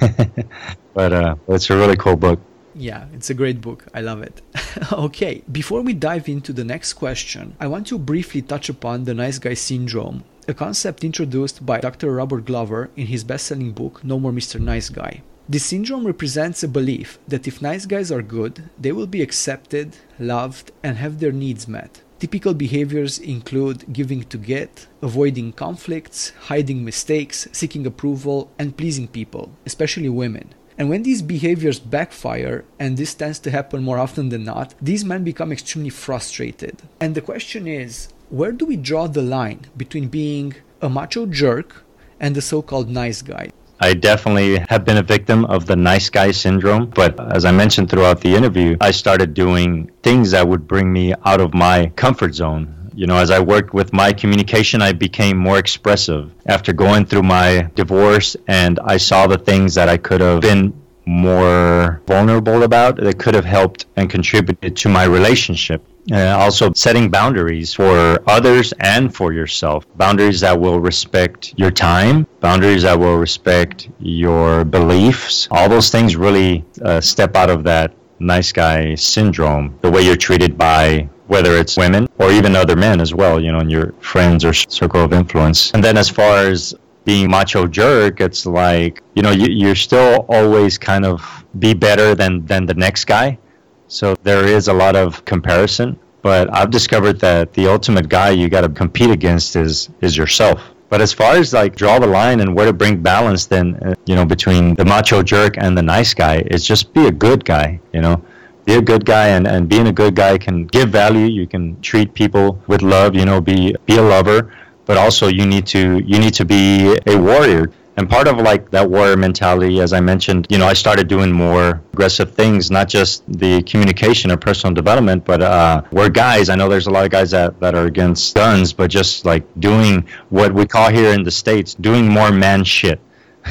But 0.92 1.12
uh, 1.12 1.36
it's 1.48 1.70
a 1.70 1.76
really 1.76 1.96
cool 1.96 2.16
book 2.16 2.40
yeah, 2.80 3.06
it's 3.12 3.30
a 3.30 3.34
great 3.34 3.60
book. 3.60 3.86
I 3.94 4.00
love 4.00 4.22
it. 4.22 4.40
okay, 4.92 5.42
before 5.52 5.82
we 5.82 5.92
dive 5.92 6.28
into 6.28 6.52
the 6.52 6.64
next 6.64 6.94
question, 6.94 7.54
I 7.60 7.66
want 7.66 7.86
to 7.88 7.98
briefly 7.98 8.42
touch 8.42 8.68
upon 8.68 9.04
the 9.04 9.14
nice 9.14 9.38
guy 9.38 9.54
syndrome, 9.54 10.24
a 10.48 10.54
concept 10.54 11.04
introduced 11.04 11.64
by 11.64 11.80
Dr. 11.80 12.12
Robert 12.12 12.46
Glover 12.46 12.90
in 12.96 13.06
his 13.06 13.22
best 13.22 13.46
selling 13.46 13.72
book, 13.72 14.02
No 14.02 14.18
More 14.18 14.32
Mr. 14.32 14.58
Nice 14.58 14.88
Guy. 14.88 15.22
This 15.48 15.64
syndrome 15.64 16.06
represents 16.06 16.62
a 16.62 16.68
belief 16.68 17.18
that 17.28 17.46
if 17.46 17.60
nice 17.60 17.84
guys 17.84 18.10
are 18.10 18.22
good, 18.22 18.70
they 18.78 18.92
will 18.92 19.08
be 19.08 19.20
accepted, 19.20 19.96
loved, 20.18 20.72
and 20.82 20.96
have 20.96 21.18
their 21.18 21.32
needs 21.32 21.68
met. 21.68 22.02
Typical 22.20 22.54
behaviors 22.54 23.18
include 23.18 23.92
giving 23.92 24.24
to 24.24 24.38
get, 24.38 24.86
avoiding 25.02 25.52
conflicts, 25.52 26.32
hiding 26.48 26.84
mistakes, 26.84 27.48
seeking 27.50 27.86
approval, 27.86 28.50
and 28.58 28.76
pleasing 28.76 29.08
people, 29.08 29.50
especially 29.66 30.08
women. 30.08 30.54
And 30.80 30.88
when 30.88 31.02
these 31.02 31.20
behaviors 31.20 31.78
backfire, 31.78 32.64
and 32.78 32.96
this 32.96 33.12
tends 33.12 33.38
to 33.40 33.50
happen 33.50 33.82
more 33.82 33.98
often 33.98 34.30
than 34.30 34.44
not, 34.44 34.74
these 34.80 35.04
men 35.04 35.24
become 35.24 35.52
extremely 35.52 35.90
frustrated. 35.90 36.80
And 37.02 37.14
the 37.14 37.20
question 37.20 37.66
is 37.66 38.08
where 38.30 38.50
do 38.50 38.64
we 38.64 38.76
draw 38.76 39.06
the 39.06 39.20
line 39.20 39.66
between 39.76 40.08
being 40.08 40.54
a 40.80 40.88
macho 40.88 41.26
jerk 41.26 41.84
and 42.18 42.34
the 42.34 42.40
so 42.40 42.62
called 42.62 42.88
nice 42.88 43.20
guy? 43.20 43.50
I 43.78 43.92
definitely 43.92 44.64
have 44.70 44.86
been 44.86 44.96
a 44.96 45.02
victim 45.02 45.44
of 45.44 45.66
the 45.66 45.76
nice 45.76 46.08
guy 46.08 46.30
syndrome. 46.30 46.86
But 46.86 47.12
as 47.30 47.44
I 47.44 47.50
mentioned 47.50 47.90
throughout 47.90 48.22
the 48.22 48.34
interview, 48.34 48.78
I 48.80 48.92
started 48.92 49.34
doing 49.34 49.90
things 50.02 50.30
that 50.30 50.48
would 50.48 50.66
bring 50.66 50.90
me 50.90 51.12
out 51.26 51.42
of 51.42 51.52
my 51.52 51.92
comfort 51.96 52.34
zone 52.34 52.79
you 53.00 53.06
know, 53.06 53.16
as 53.16 53.30
I 53.30 53.40
worked 53.40 53.72
with 53.72 53.94
my 53.94 54.12
communication, 54.12 54.82
I 54.82 54.92
became 54.92 55.38
more 55.38 55.56
expressive 55.56 56.30
after 56.44 56.74
going 56.74 57.06
through 57.06 57.22
my 57.22 57.70
divorce 57.74 58.36
and 58.46 58.78
I 58.84 58.98
saw 58.98 59.26
the 59.26 59.38
things 59.38 59.74
that 59.76 59.88
I 59.88 59.96
could 59.96 60.20
have 60.20 60.42
been 60.42 60.74
more 61.06 62.02
vulnerable 62.06 62.62
about 62.62 62.96
that 62.96 63.18
could 63.18 63.34
have 63.34 63.46
helped 63.46 63.86
and 63.96 64.10
contributed 64.10 64.76
to 64.76 64.90
my 64.90 65.04
relationship. 65.04 65.82
Uh, 66.12 66.36
also, 66.36 66.74
setting 66.74 67.08
boundaries 67.08 67.72
for 67.72 68.18
others 68.26 68.74
and 68.80 69.14
for 69.14 69.32
yourself. 69.32 69.86
Boundaries 69.96 70.40
that 70.40 70.60
will 70.60 70.78
respect 70.78 71.54
your 71.56 71.70
time, 71.70 72.26
boundaries 72.40 72.82
that 72.82 72.98
will 72.98 73.16
respect 73.16 73.88
your 73.98 74.62
beliefs. 74.62 75.48
All 75.50 75.70
those 75.70 75.88
things 75.88 76.16
really 76.16 76.66
uh, 76.84 77.00
step 77.00 77.34
out 77.34 77.48
of 77.48 77.64
that 77.64 77.94
nice 78.18 78.52
guy 78.52 78.94
syndrome, 78.94 79.78
the 79.80 79.90
way 79.90 80.02
you're 80.02 80.16
treated 80.16 80.58
by 80.58 81.08
whether 81.30 81.52
it's 81.56 81.76
women 81.76 82.08
or 82.18 82.32
even 82.32 82.56
other 82.56 82.74
men 82.74 83.00
as 83.00 83.14
well, 83.14 83.40
you 83.40 83.52
know, 83.52 83.60
in 83.60 83.70
your 83.70 83.92
friends 84.00 84.44
or 84.44 84.52
circle 84.52 85.04
of 85.04 85.12
influence. 85.12 85.70
And 85.70 85.82
then 85.82 85.96
as 85.96 86.08
far 86.08 86.38
as 86.38 86.74
being 87.04 87.30
macho 87.30 87.68
jerk, 87.68 88.20
it's 88.20 88.46
like, 88.46 89.00
you 89.14 89.22
know, 89.22 89.30
you, 89.30 89.46
you're 89.46 89.76
still 89.76 90.26
always 90.28 90.76
kind 90.76 91.04
of 91.06 91.44
be 91.60 91.72
better 91.72 92.16
than, 92.16 92.44
than 92.46 92.66
the 92.66 92.74
next 92.74 93.04
guy. 93.04 93.38
So 93.86 94.16
there 94.24 94.44
is 94.44 94.66
a 94.66 94.72
lot 94.72 94.96
of 94.96 95.24
comparison. 95.24 95.96
But 96.20 96.52
I've 96.52 96.70
discovered 96.70 97.20
that 97.20 97.52
the 97.54 97.68
ultimate 97.68 98.08
guy 98.08 98.30
you 98.30 98.48
got 98.48 98.62
to 98.62 98.68
compete 98.68 99.10
against 99.10 99.54
is, 99.54 99.88
is 100.00 100.16
yourself. 100.16 100.60
But 100.88 101.00
as 101.00 101.12
far 101.12 101.36
as 101.36 101.52
like 101.52 101.76
draw 101.76 102.00
the 102.00 102.08
line 102.08 102.40
and 102.40 102.56
where 102.56 102.66
to 102.66 102.72
bring 102.72 103.00
balance, 103.00 103.46
then 103.46 103.76
uh, 103.76 103.94
you 104.06 104.16
know 104.16 104.24
between 104.24 104.74
the 104.74 104.84
macho 104.84 105.22
jerk 105.22 105.54
and 105.56 105.78
the 105.78 105.82
nice 105.82 106.12
guy, 106.12 106.42
is 106.50 106.64
just 106.64 106.92
be 106.92 107.06
a 107.06 107.12
good 107.12 107.44
guy. 107.44 107.78
You 107.94 108.00
know, 108.00 108.24
be 108.64 108.74
a 108.74 108.82
good 108.82 109.04
guy, 109.04 109.28
and, 109.28 109.46
and 109.46 109.68
being 109.68 109.86
a 109.88 109.92
good 109.92 110.14
guy 110.14 110.38
can 110.38 110.66
give 110.66 110.90
value. 110.90 111.26
You 111.26 111.46
can 111.46 111.80
treat 111.80 112.14
people 112.14 112.62
with 112.66 112.82
love. 112.82 113.14
You 113.14 113.24
know, 113.24 113.40
be 113.40 113.74
be 113.86 113.96
a 113.96 114.02
lover, 114.02 114.52
but 114.86 114.96
also 114.96 115.28
you 115.28 115.46
need 115.46 115.66
to 115.68 115.98
you 116.04 116.18
need 116.18 116.34
to 116.34 116.44
be 116.44 116.98
a 117.06 117.16
warrior. 117.16 117.70
And 117.96 118.08
part 118.08 118.28
of 118.28 118.38
like 118.38 118.70
that 118.70 118.88
warrior 118.88 119.16
mentality, 119.16 119.80
as 119.80 119.92
I 119.92 120.00
mentioned, 120.00 120.46
you 120.48 120.56
know, 120.56 120.66
I 120.66 120.72
started 120.72 121.06
doing 121.06 121.30
more 121.30 121.82
aggressive 121.92 122.32
things, 122.32 122.70
not 122.70 122.88
just 122.88 123.22
the 123.30 123.62
communication 123.64 124.30
or 124.30 124.38
personal 124.38 124.72
development, 124.72 125.24
but 125.26 125.42
uh, 125.42 125.82
we're 125.90 126.08
guys. 126.08 126.48
I 126.48 126.54
know 126.54 126.68
there's 126.68 126.86
a 126.86 126.90
lot 126.90 127.04
of 127.04 127.10
guys 127.10 127.32
that, 127.32 127.60
that 127.60 127.74
are 127.74 127.84
against 127.86 128.34
guns, 128.34 128.72
but 128.72 128.90
just 128.90 129.26
like 129.26 129.44
doing 129.60 130.06
what 130.30 130.54
we 130.54 130.66
call 130.66 130.90
here 130.90 131.12
in 131.12 131.24
the 131.24 131.30
States, 131.30 131.74
doing 131.74 132.08
more 132.08 132.30
man 132.30 132.64
shit. 132.64 133.00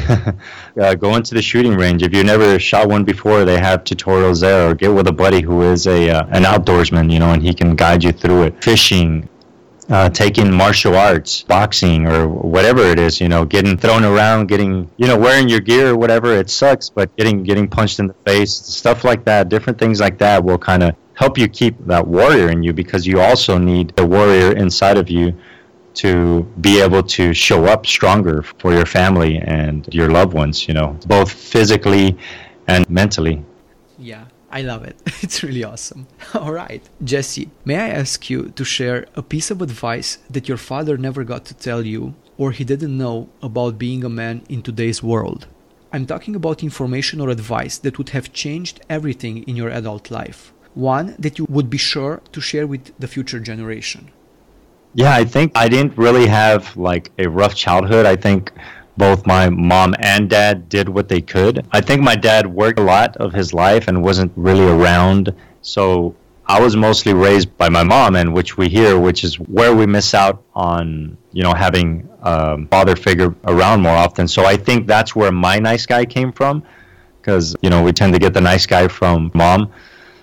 uh, 0.82 0.96
go 0.96 1.16
into 1.16 1.34
the 1.34 1.42
shooting 1.42 1.76
range. 1.76 2.04
If 2.04 2.14
you 2.14 2.24
never 2.24 2.60
shot 2.60 2.90
one 2.90 3.04
before, 3.04 3.46
they 3.46 3.60
have 3.60 3.84
tutorials 3.84 4.42
there. 4.42 4.70
Or 4.70 4.76
get 4.76 4.90
with 4.90 5.08
a 5.08 5.12
buddy 5.12 5.42
who 5.42 5.62
is 5.64 5.88
a 5.88 6.10
uh, 6.10 6.26
an 6.28 6.44
outdoorsman, 6.44 7.12
you 7.12 7.20
know, 7.20 7.32
and 7.32 7.42
he 7.42 7.54
can 7.54 7.76
guide 7.76 8.04
you 8.04 8.12
through 8.12 8.44
it. 8.44 8.64
Fishing, 8.64 9.28
uh, 9.90 10.10
taking 10.10 10.52
martial 10.52 10.96
arts, 10.96 11.44
boxing, 11.44 12.08
or 12.08 12.28
whatever 12.28 12.82
it 12.82 13.00
is, 13.00 13.20
you 13.20 13.30
know, 13.30 13.46
getting 13.46 13.78
thrown 13.78 14.04
around, 14.04 14.48
getting, 14.48 14.90
you 14.98 15.08
know, 15.08 15.18
wearing 15.18 15.50
your 15.50 15.60
gear 15.60 15.90
or 15.90 15.98
whatever, 15.98 16.34
it 16.34 16.50
sucks, 16.50 16.90
but 16.90 17.16
getting 17.18 17.44
getting 17.44 17.68
punched 17.68 18.00
in 18.00 18.08
the 18.08 18.14
face, 18.26 18.54
stuff 18.54 19.04
like 19.04 19.26
that, 19.26 19.50
different 19.50 19.80
things 19.80 20.00
like 20.00 20.18
that 20.20 20.44
will 20.44 20.60
kind 20.60 20.84
of 20.84 20.96
help 21.16 21.38
you 21.38 21.48
keep 21.48 21.76
that 21.86 22.08
warrior 22.08 22.50
in 22.50 22.64
you 22.64 22.72
because 22.72 23.06
you 23.06 23.20
also 23.20 23.58
need 23.58 23.90
the 23.98 24.06
warrior 24.06 24.54
inside 24.54 24.98
of 24.98 25.10
you 25.10 25.34
to 26.04 26.44
be 26.62 26.82
able 26.82 27.04
to 27.04 27.34
show 27.34 27.66
up 27.66 27.86
stronger 27.86 28.42
for 28.60 28.74
your 28.74 28.86
family 28.86 29.38
and 29.40 29.88
your 29.94 30.10
loved 30.10 30.34
ones, 30.34 30.68
you 30.68 30.74
know, 30.74 30.98
both 31.08 31.32
physically 31.32 32.18
and 32.68 32.90
mentally. 32.90 33.44
Yeah. 33.98 34.26
I 34.52 34.62
love 34.64 34.84
it. 34.84 34.98
It's 35.26 35.44
really 35.44 35.64
awesome. 35.64 36.08
All 36.34 36.54
right. 36.54 36.84
Jesse, 37.04 37.50
may 37.66 37.78
I 37.78 37.90
ask 37.90 38.30
you 38.30 38.50
to 38.58 38.64
share 38.66 39.06
a 39.16 39.22
piece 39.22 39.52
of 39.52 39.62
advice 39.62 40.18
that 40.30 40.48
your 40.50 40.58
father 40.58 40.98
never 40.98 41.24
got 41.24 41.46
to 41.46 41.54
tell 41.54 41.86
you 41.86 42.16
or 42.38 42.52
he 42.52 42.64
didn't 42.64 42.98
know 42.98 43.30
about 43.44 43.78
being 43.78 44.04
a 44.04 44.10
man 44.22 44.42
in 44.50 44.62
today's 44.62 45.04
world? 45.04 45.46
I'm 45.94 46.06
talking 46.06 46.36
about 46.36 46.64
information 46.64 47.20
or 47.22 47.30
advice 47.30 47.78
that 47.80 47.98
would 47.98 48.10
have 48.10 48.34
changed 48.34 48.82
everything 48.90 49.44
in 49.44 49.56
your 49.56 49.70
adult 49.70 50.10
life. 50.10 50.54
One 50.74 51.16
that 51.20 51.38
you 51.38 51.46
would 51.50 51.70
be 51.70 51.78
sure 51.78 52.22
to 52.32 52.42
share 52.42 52.68
with 52.68 52.84
the 53.00 53.08
future 53.08 53.40
generation. 53.40 54.12
Yeah, 54.94 55.14
I 55.14 55.24
think 55.24 55.52
I 55.56 55.70
didn't 55.70 55.98
really 55.98 56.28
have 56.28 56.76
like 56.76 57.12
a 57.20 57.28
rough 57.28 57.56
childhood. 57.56 58.06
I 58.06 58.16
think 58.16 58.52
both 58.98 59.26
my 59.26 59.50
mom 59.50 59.96
and 60.00 60.30
dad 60.30 60.68
did 60.68 60.90
what 60.90 61.08
they 61.08 61.22
could. 61.22 61.66
I 61.72 61.80
think 61.80 62.02
my 62.02 62.16
dad 62.16 62.48
worked 62.48 62.80
a 62.80 62.84
lot 62.84 63.16
of 63.18 63.32
his 63.32 63.54
life 63.54 63.88
and 63.88 64.04
wasn't 64.04 64.32
really 64.36 64.68
around. 64.68 65.34
So 65.62 66.16
I 66.48 66.60
was 66.60 66.76
mostly 66.76 67.14
raised 67.14 67.56
by 67.58 67.70
my 67.70 67.84
mom, 67.84 68.16
and 68.16 68.34
which 68.34 68.58
we 68.58 68.68
hear, 68.68 69.00
which 69.00 69.24
is 69.24 69.36
where 69.40 69.76
we 69.76 69.86
miss 69.86 70.14
out 70.16 70.44
on, 70.56 71.16
you 71.32 71.44
know, 71.44 71.54
having 71.54 72.10
a 72.24 72.66
father 72.68 72.96
figure 72.96 73.34
around 73.46 73.82
more 73.82 73.96
often. 73.96 74.28
So 74.28 74.44
I 74.46 74.58
think 74.58 74.88
that's 74.88 75.16
where 75.16 75.32
my 75.32 75.60
nice 75.60 75.86
guy 75.86 76.06
came 76.06 76.32
from, 76.32 76.64
because 77.22 77.56
you 77.62 77.70
know 77.70 77.84
we 77.84 77.94
tend 77.94 78.14
to 78.14 78.20
get 78.20 78.34
the 78.34 78.42
nice 78.42 78.66
guy 78.66 78.88
from 78.88 79.32
mom. 79.36 79.72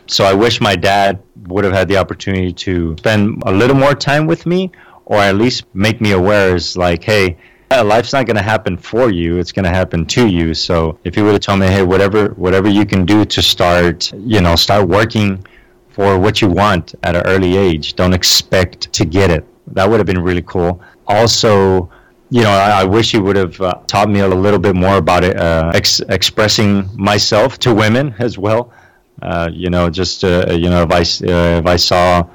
So 0.06 0.24
I 0.24 0.34
wish 0.34 0.60
my 0.60 0.76
dad 0.76 1.22
would 1.48 1.64
have 1.64 1.72
had 1.72 1.88
the 1.88 1.96
opportunity 1.96 2.52
to 2.52 2.96
spend 2.98 3.42
a 3.46 3.52
little 3.52 3.76
more 3.76 3.94
time 3.94 4.26
with 4.26 4.46
me, 4.46 4.70
or 5.04 5.18
at 5.18 5.36
least 5.36 5.64
make 5.74 6.00
me 6.00 6.12
aware, 6.12 6.54
is 6.54 6.76
like, 6.76 7.02
hey, 7.04 7.36
life's 7.70 8.12
not 8.12 8.26
going 8.26 8.36
to 8.36 8.42
happen 8.42 8.76
for 8.76 9.10
you 9.10 9.38
it's 9.38 9.52
going 9.52 9.64
to 9.64 9.70
happen 9.70 10.06
to 10.06 10.26
you. 10.26 10.54
So 10.54 10.98
if 11.04 11.16
you 11.16 11.24
would 11.24 11.32
have 11.32 11.40
told 11.40 11.60
me 11.60 11.66
hey 11.66 11.82
whatever 11.82 12.28
whatever 12.34 12.68
you 12.68 12.86
can 12.86 13.04
do 13.04 13.24
to 13.24 13.42
start 13.42 14.12
you 14.12 14.40
know 14.40 14.54
start 14.56 14.88
working 14.88 15.44
for 15.90 16.18
what 16.18 16.40
you 16.40 16.48
want 16.48 16.94
at 17.02 17.16
an 17.16 17.22
early 17.26 17.56
age 17.56 17.94
don't 17.94 18.12
expect 18.14 18.92
to 18.92 19.04
get 19.04 19.30
it. 19.30 19.44
That 19.68 19.88
would 19.88 19.98
have 19.98 20.06
been 20.06 20.22
really 20.22 20.42
cool. 20.42 20.80
Also 21.06 21.90
you 22.30 22.42
know 22.42 22.50
i, 22.50 22.80
I 22.80 22.84
wish 22.84 23.14
you 23.14 23.22
would 23.22 23.36
have 23.36 23.60
uh, 23.60 23.74
taught 23.86 24.08
me 24.08 24.20
a 24.20 24.28
little 24.28 24.58
bit 24.58 24.74
more 24.74 24.96
about 24.96 25.22
it 25.22 25.36
uh, 25.36 25.70
ex- 25.74 26.00
expressing 26.08 26.88
myself 26.96 27.58
to 27.60 27.72
women 27.72 28.14
as 28.18 28.36
well 28.36 28.72
uh, 29.22 29.48
you 29.52 29.70
know 29.70 29.88
just 29.90 30.24
uh, 30.24 30.46
you 30.50 30.68
know 30.68 30.82
if 30.82 30.92
i 30.92 31.00
uh, 31.26 31.58
if 31.58 31.66
i 31.66 31.76
saw 31.76 32.26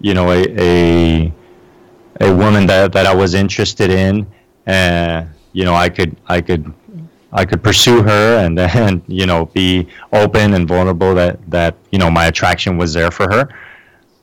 you 0.00 0.14
know 0.14 0.30
a, 0.30 0.44
a 0.58 1.32
a 2.20 2.34
woman 2.34 2.66
that, 2.66 2.92
that 2.92 3.06
I 3.06 3.14
was 3.14 3.34
interested 3.34 3.90
in 3.90 4.26
and 4.66 5.28
you 5.52 5.64
know 5.64 5.74
I 5.74 5.88
could 5.88 6.16
I 6.28 6.40
could 6.40 6.72
I 7.32 7.44
could 7.44 7.62
pursue 7.62 8.02
her 8.02 8.38
and 8.38 8.56
then 8.56 9.02
you 9.08 9.26
know 9.26 9.46
be 9.46 9.88
open 10.12 10.54
and 10.54 10.68
vulnerable 10.68 11.14
that 11.14 11.38
that 11.50 11.76
you 11.90 11.98
know 11.98 12.10
my 12.10 12.26
attraction 12.26 12.76
was 12.76 12.92
there 12.92 13.10
for 13.10 13.26
her. 13.32 13.48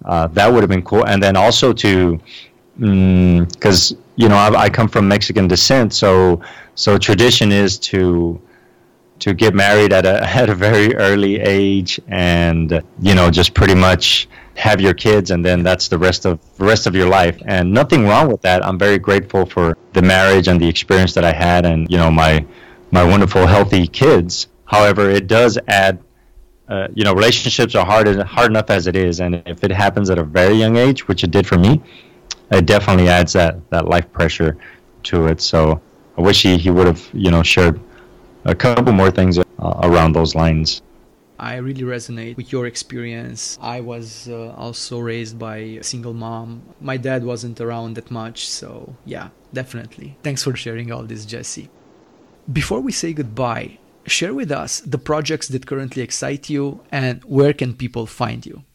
Uh, 0.05 0.27
that 0.27 0.47
would 0.51 0.61
have 0.61 0.69
been 0.69 0.81
cool. 0.83 1.05
And 1.05 1.21
then 1.21 1.35
also 1.35 1.73
to 1.73 2.19
because 2.77 3.91
mm, 3.91 3.97
you 4.15 4.29
know 4.29 4.35
I, 4.35 4.63
I, 4.63 4.69
come 4.69 4.87
from 4.87 5.07
Mexican 5.09 5.47
descent, 5.49 5.93
so 5.93 6.41
so 6.75 6.97
tradition 6.97 7.51
is 7.51 7.77
to 7.79 8.41
to 9.19 9.33
get 9.33 9.53
married 9.53 9.93
at 9.93 10.05
a 10.05 10.23
at 10.41 10.49
a 10.49 10.55
very 10.55 10.95
early 10.95 11.39
age 11.39 11.99
and 12.07 12.81
you 13.01 13.15
know 13.15 13.29
just 13.29 13.53
pretty 13.53 13.75
much 13.75 14.27
have 14.55 14.81
your 14.81 14.93
kids 14.93 15.31
and 15.31 15.45
then 15.45 15.63
that's 15.63 15.87
the 15.87 15.97
rest 15.97 16.25
of 16.25 16.39
rest 16.59 16.87
of 16.87 16.95
your 16.95 17.07
life. 17.07 17.41
And 17.45 17.71
nothing 17.71 18.05
wrong 18.05 18.29
with 18.29 18.41
that. 18.41 18.65
I'm 18.65 18.77
very 18.77 18.99
grateful 18.99 19.45
for 19.45 19.77
the 19.93 20.01
marriage 20.01 20.47
and 20.47 20.59
the 20.59 20.67
experience 20.67 21.13
that 21.13 21.23
i 21.23 21.31
had 21.31 21.65
and 21.65 21.89
you 21.89 21.97
know 21.97 22.11
my 22.11 22.45
my 22.91 23.03
wonderful 23.03 23.45
healthy 23.47 23.87
kids. 23.87 24.47
However 24.65 25.09
it 25.09 25.27
does 25.27 25.57
add 25.67 25.99
uh, 26.67 26.87
you 26.93 27.03
know 27.03 27.13
relationships 27.13 27.73
are 27.75 27.85
hard 27.85 28.07
hard 28.21 28.51
enough 28.51 28.69
as 28.69 28.87
it 28.87 28.95
is. 28.95 29.19
And 29.21 29.41
if 29.45 29.63
it 29.63 29.71
happens 29.71 30.09
at 30.09 30.17
a 30.17 30.23
very 30.23 30.55
young 30.55 30.75
age 30.75 31.07
which 31.07 31.23
it 31.23 31.31
did 31.31 31.47
for 31.47 31.57
me 31.57 31.81
it 32.51 32.65
definitely 32.65 33.09
adds 33.09 33.33
that 33.33 33.69
that 33.69 33.85
life 33.87 34.11
pressure 34.11 34.57
to 35.03 35.27
it. 35.27 35.41
So 35.41 35.81
i 36.17 36.21
wish 36.21 36.43
he, 36.43 36.57
he 36.57 36.69
would 36.69 36.87
have 36.87 37.09
you 37.13 37.31
know 37.31 37.43
shared 37.43 37.79
a 38.49 38.55
couple 38.55 38.93
more 38.93 39.11
things 39.11 39.37
uh, 39.37 39.43
around 39.83 40.13
those 40.13 40.35
lines 40.35 40.81
I 41.39 41.55
really 41.55 41.81
resonate 41.83 42.35
with 42.35 42.51
your 42.51 42.67
experience. 42.67 43.57
I 43.61 43.79
was 43.79 44.27
uh, 44.27 44.53
also 44.57 44.99
raised 44.99 45.39
by 45.39 45.59
a 45.79 45.83
single 45.83 46.13
mom. 46.13 46.63
My 46.81 46.97
dad 46.97 47.23
wasn't 47.23 47.61
around 47.61 47.95
that 47.95 48.11
much, 48.11 48.49
so 48.49 48.97
yeah, 49.05 49.29
definitely. 49.53 50.17
Thanks 50.21 50.43
for 50.43 50.53
sharing 50.57 50.91
all 50.91 51.03
this, 51.03 51.25
Jesse. 51.25 51.69
Before 52.51 52.81
we 52.81 52.91
say 52.91 53.13
goodbye, 53.13 53.77
share 54.05 54.33
with 54.33 54.51
us 54.51 54.81
the 54.81 54.97
projects 54.97 55.47
that 55.47 55.65
currently 55.65 56.01
excite 56.01 56.49
you 56.49 56.81
and 56.91 57.23
where 57.23 57.53
can 57.53 57.73
people 57.73 58.05
find 58.05 58.45
you. 58.45 58.65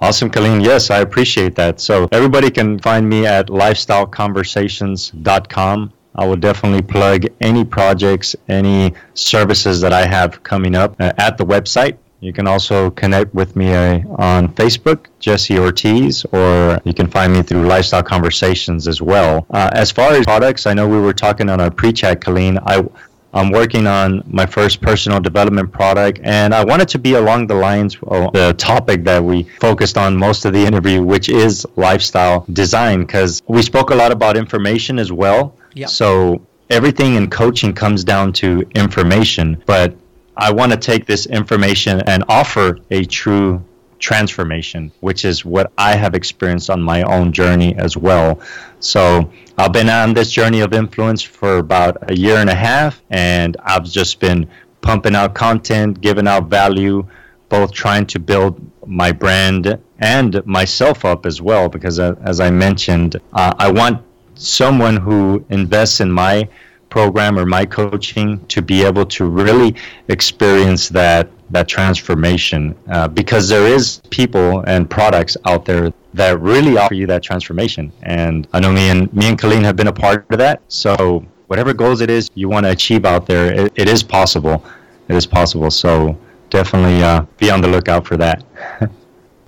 Awesome, 0.00 0.28
Colleen. 0.28 0.60
Yes, 0.60 0.90
I 0.90 0.98
appreciate 0.98 1.54
that. 1.54 1.80
So 1.80 2.08
everybody 2.12 2.50
can 2.50 2.78
find 2.78 3.08
me 3.08 3.24
at 3.24 3.46
lifestyleconversations.com. 3.46 5.92
I 6.14 6.26
will 6.26 6.36
definitely 6.36 6.82
plug 6.82 7.26
any 7.40 7.64
projects, 7.64 8.36
any 8.48 8.94
services 9.14 9.80
that 9.80 9.92
I 9.92 10.06
have 10.06 10.42
coming 10.42 10.74
up 10.74 10.94
uh, 11.00 11.12
at 11.18 11.38
the 11.38 11.44
website. 11.44 11.96
You 12.20 12.32
can 12.32 12.46
also 12.46 12.90
connect 12.90 13.34
with 13.34 13.56
me 13.56 13.72
uh, 13.74 14.00
on 14.16 14.48
Facebook, 14.54 15.06
Jesse 15.18 15.58
Ortiz, 15.58 16.24
or 16.26 16.80
you 16.84 16.94
can 16.94 17.08
find 17.08 17.32
me 17.32 17.42
through 17.42 17.66
Lifestyle 17.66 18.02
Conversations 18.02 18.86
as 18.86 19.02
well. 19.02 19.44
Uh, 19.50 19.70
as 19.72 19.90
far 19.90 20.12
as 20.12 20.24
products, 20.24 20.66
I 20.66 20.74
know 20.74 20.86
we 20.86 21.00
were 21.00 21.14
talking 21.14 21.48
on 21.48 21.60
our 21.60 21.70
pre-chat, 21.70 22.20
Colleen. 22.20 22.58
I 22.64 22.86
I'm 23.34 23.50
working 23.50 23.86
on 23.86 24.22
my 24.26 24.44
first 24.44 24.82
personal 24.82 25.18
development 25.18 25.72
product, 25.72 26.20
and 26.22 26.54
I 26.54 26.62
wanted 26.64 26.88
to 26.90 26.98
be 26.98 27.14
along 27.14 27.46
the 27.46 27.54
lines 27.54 27.96
of 28.02 28.32
the 28.34 28.52
topic 28.58 29.04
that 29.04 29.24
we 29.24 29.44
focused 29.58 29.96
on 29.96 30.16
most 30.16 30.44
of 30.44 30.52
the 30.52 30.64
interview, 30.64 31.02
which 31.02 31.30
is 31.30 31.66
lifestyle 31.76 32.44
design, 32.52 33.00
because 33.00 33.40
we 33.48 33.62
spoke 33.62 33.88
a 33.88 33.94
lot 33.94 34.12
about 34.12 34.36
information 34.36 34.98
as 34.98 35.10
well. 35.10 35.56
Yeah. 35.74 35.86
So 35.86 36.46
everything 36.70 37.14
in 37.14 37.30
coaching 37.30 37.72
comes 37.72 38.04
down 38.04 38.32
to 38.34 38.64
information, 38.74 39.62
but 39.66 39.96
I 40.36 40.52
want 40.52 40.72
to 40.72 40.78
take 40.78 41.06
this 41.06 41.26
information 41.26 42.00
and 42.06 42.24
offer 42.28 42.78
a 42.90 43.04
true 43.04 43.62
transformation, 43.98 44.90
which 45.00 45.24
is 45.24 45.44
what 45.44 45.72
I 45.78 45.94
have 45.94 46.14
experienced 46.14 46.70
on 46.70 46.82
my 46.82 47.02
own 47.02 47.32
journey 47.32 47.74
as 47.76 47.96
well. 47.96 48.40
So 48.80 49.30
I've 49.56 49.72
been 49.72 49.88
on 49.88 50.12
this 50.12 50.30
journey 50.30 50.60
of 50.60 50.72
influence 50.72 51.22
for 51.22 51.58
about 51.58 52.10
a 52.10 52.16
year 52.16 52.36
and 52.36 52.50
a 52.50 52.54
half, 52.54 53.00
and 53.10 53.56
I've 53.62 53.84
just 53.84 54.18
been 54.18 54.48
pumping 54.80 55.14
out 55.14 55.34
content, 55.34 56.00
giving 56.00 56.26
out 56.26 56.48
value, 56.48 57.06
both 57.48 57.72
trying 57.72 58.06
to 58.06 58.18
build 58.18 58.60
my 58.86 59.12
brand 59.12 59.78
and 60.00 60.44
myself 60.46 61.04
up 61.04 61.24
as 61.24 61.40
well. 61.40 61.68
Because 61.68 62.00
uh, 62.00 62.16
as 62.24 62.40
I 62.40 62.50
mentioned, 62.50 63.16
uh, 63.32 63.54
I 63.56 63.70
want 63.70 64.02
someone 64.34 64.96
who 64.96 65.44
invests 65.50 66.00
in 66.00 66.10
my 66.10 66.48
program 66.92 67.38
or 67.38 67.46
my 67.46 67.64
coaching 67.64 68.44
to 68.46 68.60
be 68.60 68.84
able 68.84 69.06
to 69.06 69.24
really 69.24 69.74
experience 70.08 70.90
that 70.90 71.30
that 71.48 71.68
transformation 71.68 72.74
uh, 72.90 73.08
because 73.08 73.48
there 73.48 73.66
is 73.66 74.00
people 74.10 74.60
and 74.66 74.88
products 74.88 75.36
out 75.44 75.64
there 75.64 75.92
that 76.14 76.40
really 76.40 76.76
offer 76.78 76.94
you 76.94 77.06
that 77.06 77.22
transformation. 77.22 77.92
And 78.02 78.46
i 78.52 78.60
know 78.60 78.72
me 78.72 78.88
and 78.90 79.12
me 79.12 79.26
and 79.28 79.38
colleen 79.38 79.64
have 79.64 79.76
been 79.76 79.88
a 79.88 79.92
part 79.92 80.26
of 80.30 80.38
that. 80.38 80.62
So 80.68 81.24
whatever 81.46 81.72
goals 81.74 82.00
it 82.00 82.10
is 82.10 82.30
you 82.34 82.48
want 82.48 82.64
to 82.64 82.70
achieve 82.70 83.04
out 83.04 83.26
there 83.26 83.52
it, 83.52 83.72
it 83.76 83.88
is 83.88 84.02
possible. 84.02 84.64
It 85.08 85.16
is 85.16 85.26
possible. 85.26 85.70
So 85.70 86.18
definitely 86.50 87.02
uh, 87.02 87.24
be 87.38 87.50
on 87.50 87.60
the 87.60 87.68
lookout 87.68 88.06
for 88.06 88.16
that 88.18 88.44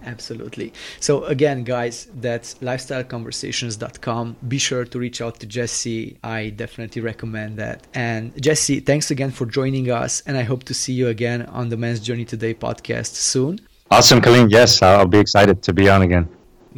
Absolutely. 0.05 0.73
So 1.01 1.25
again, 1.25 1.65
guys, 1.65 2.09
that's 2.15 2.55
lifestyleconversations.com. 2.55 4.37
Be 4.47 4.59
sure 4.59 4.85
to 4.85 4.99
reach 4.99 5.21
out 5.21 5.41
to 5.41 5.47
Jesse. 5.47 6.19
I 6.23 6.51
definitely 6.51 7.03
recommend 7.03 7.59
that. 7.59 7.87
And 7.95 8.41
Jesse, 8.41 8.81
thanks 8.81 9.11
again 9.11 9.31
for 9.31 9.47
joining 9.47 9.91
us. 9.91 10.23
And 10.27 10.37
I 10.37 10.43
hope 10.43 10.65
to 10.65 10.75
see 10.75 10.93
you 10.93 11.09
again 11.09 11.43
on 11.47 11.69
the 11.69 11.77
Men's 11.77 12.01
Journey 12.01 12.25
Today 12.25 12.55
podcast 12.55 13.15
soon. 13.15 13.61
Awesome, 13.91 14.21
Colleen. 14.21 14.49
Yes, 14.51 14.83
I'll 14.83 15.07
be 15.07 15.19
excited 15.19 15.63
to 15.63 15.73
be 15.73 15.89
on 15.89 16.03
again. 16.03 16.29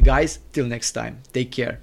Guys, 0.01 0.39
till 0.51 0.65
next 0.65 0.91
time. 0.91 1.21
Take 1.33 1.51
care. 1.51 1.79